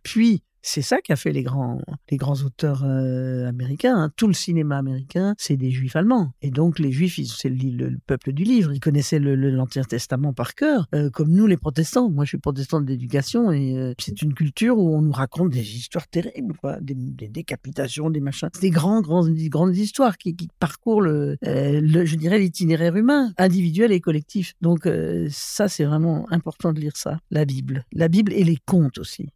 [0.02, 1.80] puis c'est ça qui a fait les grands,
[2.10, 3.96] les grands auteurs euh, américains.
[3.96, 4.10] hein.
[4.16, 6.32] Tout le cinéma américain, c'est des juifs allemands.
[6.42, 8.72] Et donc, les juifs, c'est le, le- le peuple du livre.
[8.72, 12.10] Ils connaissaient l'Ancien Testament par cœur, euh, comme nous, les protestants.
[12.10, 15.76] Moi, je suis protestant d'éducation et euh, c'est une culture où on nous raconte des
[15.76, 16.54] histoires terribles.
[16.80, 16.94] Des,
[17.28, 18.48] décapitations, des machins.
[18.54, 24.00] C'est des grands, grandes histoires qui, parcourent le, le- je dirais, l'itinéraire humain, individuel et
[24.00, 24.54] collectif.
[24.60, 24.88] Donc,
[25.30, 27.18] ça, c'est vraiment important de lire ça.
[27.30, 27.84] La Bible.
[27.92, 29.28] La Bible et les contes aussi.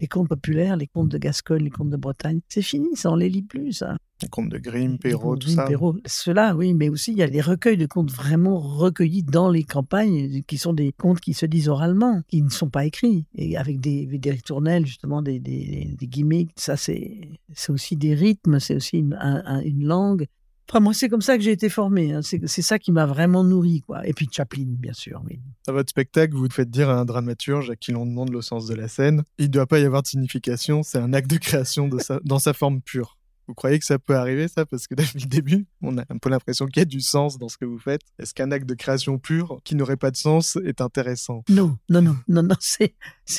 [0.00, 2.40] Les contes populaires, les contes de Gascogne, les contes de Bretagne.
[2.48, 3.96] C'est fini, ça, on les lit plus, ça.
[4.22, 5.64] Les contes de Grimm, Perrault, tout Grimm, ça.
[5.66, 5.96] Perrault.
[6.06, 9.62] Ceux-là, oui, mais aussi il y a les recueils de contes vraiment recueillis dans les
[9.64, 13.56] campagnes, qui sont des contes qui se disent oralement, qui ne sont pas écrits, et
[13.58, 16.50] avec des, des ritournelles, justement, des, des, des gimmicks.
[16.56, 17.28] Ça, c'est
[17.68, 20.26] aussi des rythmes, c'est aussi une, un- un- une langue.
[20.68, 22.12] Enfin, moi, c'est comme ça que j'ai été formé.
[22.12, 22.20] hein.
[22.22, 24.06] C'est ça qui m'a vraiment nourri, quoi.
[24.06, 25.40] Et puis Chaplin, bien sûr, oui.
[25.66, 28.66] Dans votre spectacle, vous faites dire à un dramaturge à qui l'on demande le sens
[28.66, 31.38] de la scène, il ne doit pas y avoir de signification, c'est un acte de
[31.38, 31.88] création
[32.24, 33.15] dans sa forme pure.
[33.48, 34.66] Vous croyez que ça peut arriver, ça?
[34.66, 37.38] Parce que depuis le début, on a un peu l'impression qu'il y a du sens
[37.38, 38.00] dans ce que vous faites.
[38.18, 41.44] Est-ce qu'un acte de création pure, qui n'aurait pas de sens, est intéressant?
[41.48, 42.94] Non, non, non, non, non, c'est,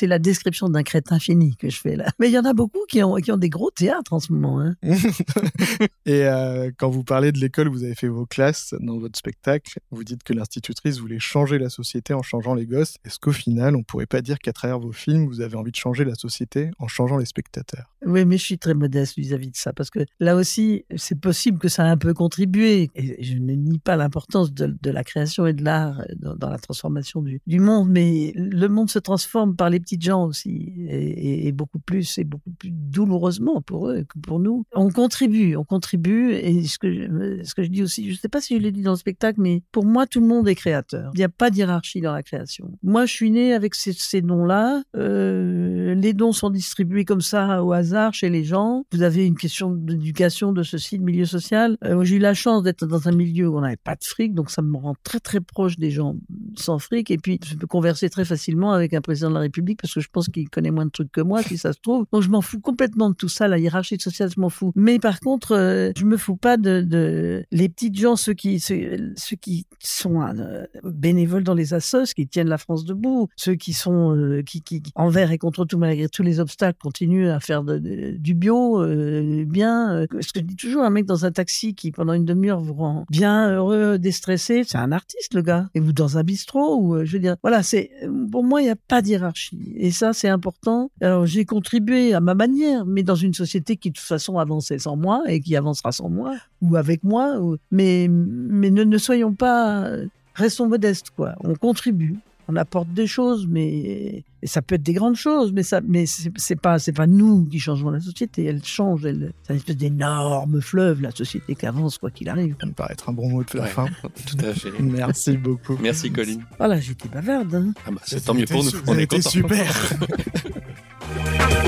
[0.06, 2.10] la description d'un crétin fini que je fais là.
[2.18, 4.32] Mais il y en a beaucoup qui ont, qui ont des gros théâtres en ce
[4.32, 4.60] moment.
[4.60, 4.76] Hein.
[6.06, 9.78] Et euh, quand vous parlez de l'école, vous avez fait vos classes dans votre spectacle.
[9.90, 12.96] Vous dites que l'institutrice voulait changer la société en changeant les gosses.
[13.04, 15.76] Est-ce qu'au final, on pourrait pas dire qu'à travers vos films, vous avez envie de
[15.76, 17.94] changer la société en changeant les spectateurs?
[18.06, 21.58] Oui, mais je suis très modeste vis-à-vis de ça parce que là aussi, c'est possible
[21.58, 22.90] que ça a un peu contribué.
[22.96, 27.22] Je ne nie pas l'importance de, la création et de l'art dans, dans la transformation
[27.22, 32.18] du, monde, mais le monde se transforme par les petites gens aussi, et, beaucoup plus,
[32.18, 34.64] et beaucoup plus douloureusement pour eux que pour nous.
[34.74, 38.16] On contribue, on contribue, et ce que, je- ce que je dis aussi, je ne
[38.18, 40.48] sais pas si je l'ai dit dans le spectacle, mais pour moi, tout le monde
[40.48, 41.10] est créateur.
[41.14, 42.70] Il n'y a pas de hiérarchie dans la création.
[42.82, 44.82] Moi, je suis né avec ces, ces dons-là.
[44.96, 48.84] Euh, les dons sont distribués comme ça au hasard chez les gens.
[48.92, 51.76] Vous avez une question d'éducation, de ceci, de milieu social.
[51.84, 54.34] Euh, j'ai eu la chance d'être dans un milieu où on n'avait pas de fric,
[54.34, 56.16] donc ça me rend très très proche des gens
[56.56, 57.10] sans fric.
[57.10, 60.00] Et puis, je peux converser très facilement avec un président de la République parce que
[60.00, 62.06] je pense qu'il connaît moins de trucs que moi, si ça se trouve.
[62.12, 63.48] Donc, je m'en fous complètement de tout ça.
[63.48, 64.72] La hiérarchie sociale, je m'en fous.
[64.76, 68.60] Mais par contre, euh, je me fous pas de, de les petites gens, ceux qui,
[68.60, 73.54] ceux, ceux qui sont euh, bénévoles dans les assos, qui tiennent la France debout, ceux
[73.54, 77.40] qui sont euh, qui, qui, envers et contre tout, malgré tous les obstacles, continuent à
[77.40, 79.44] faire de- de- du bio, euh,
[79.78, 79.94] bien.
[79.94, 82.60] euh, ce que je dis toujours, un mec dans un taxi qui pendant une demi-heure
[82.60, 85.68] vous rend bien heureux, déstressé, c'est un artiste le gars.
[85.74, 87.90] Et vous dans un bistrot ou euh, je veux dire, voilà, c'est
[88.30, 90.90] pour moi il n'y a pas de hiérarchie et ça c'est important.
[91.00, 94.78] Alors j'ai contribué à ma manière, mais dans une société qui de toute façon avançait
[94.78, 97.40] sans moi et qui avancera sans moi ou avec moi.
[97.70, 99.88] Mais mais ne, ne soyons pas,
[100.34, 101.34] restons modestes quoi.
[101.40, 102.16] On contribue.
[102.48, 106.04] On apporte des choses, mais et ça peut être des grandes choses, mais ça, mais
[106.06, 108.44] c'est pas, c'est pas nous qui changeons la société.
[108.44, 112.54] Elle change, elle, c'est une espèce d'énorme fleuve, la société qui avance quoi qu'il arrive.
[112.60, 113.68] Ça me paraît être un bon mot de la Ouais.
[113.68, 113.86] fin.
[114.26, 114.70] Tout à fait.
[114.80, 115.76] Merci beaucoup.
[115.82, 116.44] Merci Colline.
[116.56, 117.54] Voilà, j'étais bavarde.
[117.54, 117.72] Hein.
[117.86, 118.70] Ah bah, c'est tant mieux pour nous.
[118.86, 119.28] On est content.
[119.28, 119.74] super.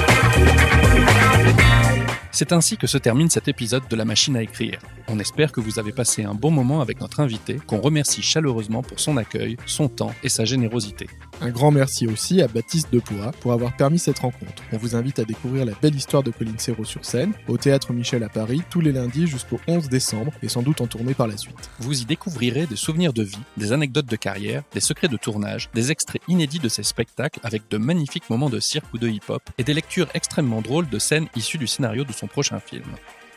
[2.40, 4.78] C'est ainsi que se termine cet épisode de La Machine à écrire.
[5.08, 8.82] On espère que vous avez passé un bon moment avec notre invité, qu'on remercie chaleureusement
[8.82, 11.06] pour son accueil, son temps et sa générosité.
[11.42, 14.62] Un grand merci aussi à Baptiste Depoix pour avoir permis cette rencontre.
[14.72, 17.94] On vous invite à découvrir la belle histoire de Colline Serrault sur scène, au Théâtre
[17.94, 21.26] Michel à Paris, tous les lundis jusqu'au 11 décembre, et sans doute en tournée par
[21.26, 21.70] la suite.
[21.78, 25.70] Vous y découvrirez des souvenirs de vie, des anecdotes de carrière, des secrets de tournage,
[25.72, 29.42] des extraits inédits de ses spectacles avec de magnifiques moments de cirque ou de hip-hop,
[29.56, 32.84] et des lectures extrêmement drôles de scènes issues du scénario de son prochain film.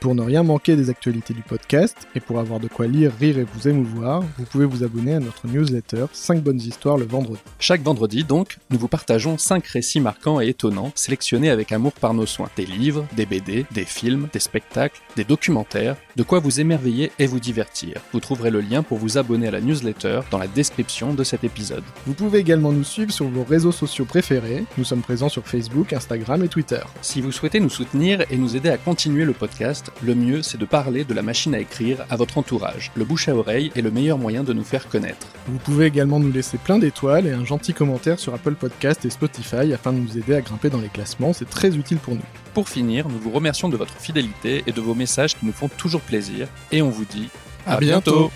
[0.04, 3.40] Pour ne rien manquer des actualités du podcast, et pour avoir de quoi lire, rire
[3.40, 7.40] et vous émouvoir, vous pouvez vous abonner à notre newsletter 5 bonnes histoires le vendredi.
[7.58, 12.14] Chaque vendredi, donc, nous vous partageons 5 récits marquants et étonnants, sélectionnés avec amour par
[12.14, 12.50] nos soins.
[12.58, 17.26] Des livres, des BD, des films, des spectacles, des documentaires, de quoi vous émerveiller et
[17.26, 18.02] vous divertir.
[18.12, 21.46] Vous trouverez le lien pour vous abonner à la newsletter dans la description de cet
[21.46, 21.84] épisode.
[22.06, 24.66] Vous pouvez également nous suivre sur vos réseaux sociaux préférés.
[24.78, 26.82] Nous sommes présents sur Facebook, Instagram et Twitter.
[27.02, 30.58] Si vous souhaitez nous soutenir et nous aider à continuer le podcast, le mieux c'est
[30.58, 32.92] de parler de la machine à écrire à votre entourage.
[32.96, 35.28] Le bouche à oreille est le meilleur moyen de nous faire connaître.
[35.48, 39.10] Vous pouvez également nous laisser plein d'étoiles et un gentil commentaire sur Apple Podcast et
[39.10, 42.22] Spotify afin de nous aider à grimper dans les classements, c'est très utile pour nous.
[42.54, 45.70] Pour finir, nous vous remercions de votre fidélité et de vos messages qui nous font
[45.70, 47.30] toujours plaisir, et on vous dit
[47.66, 48.32] À bientôt.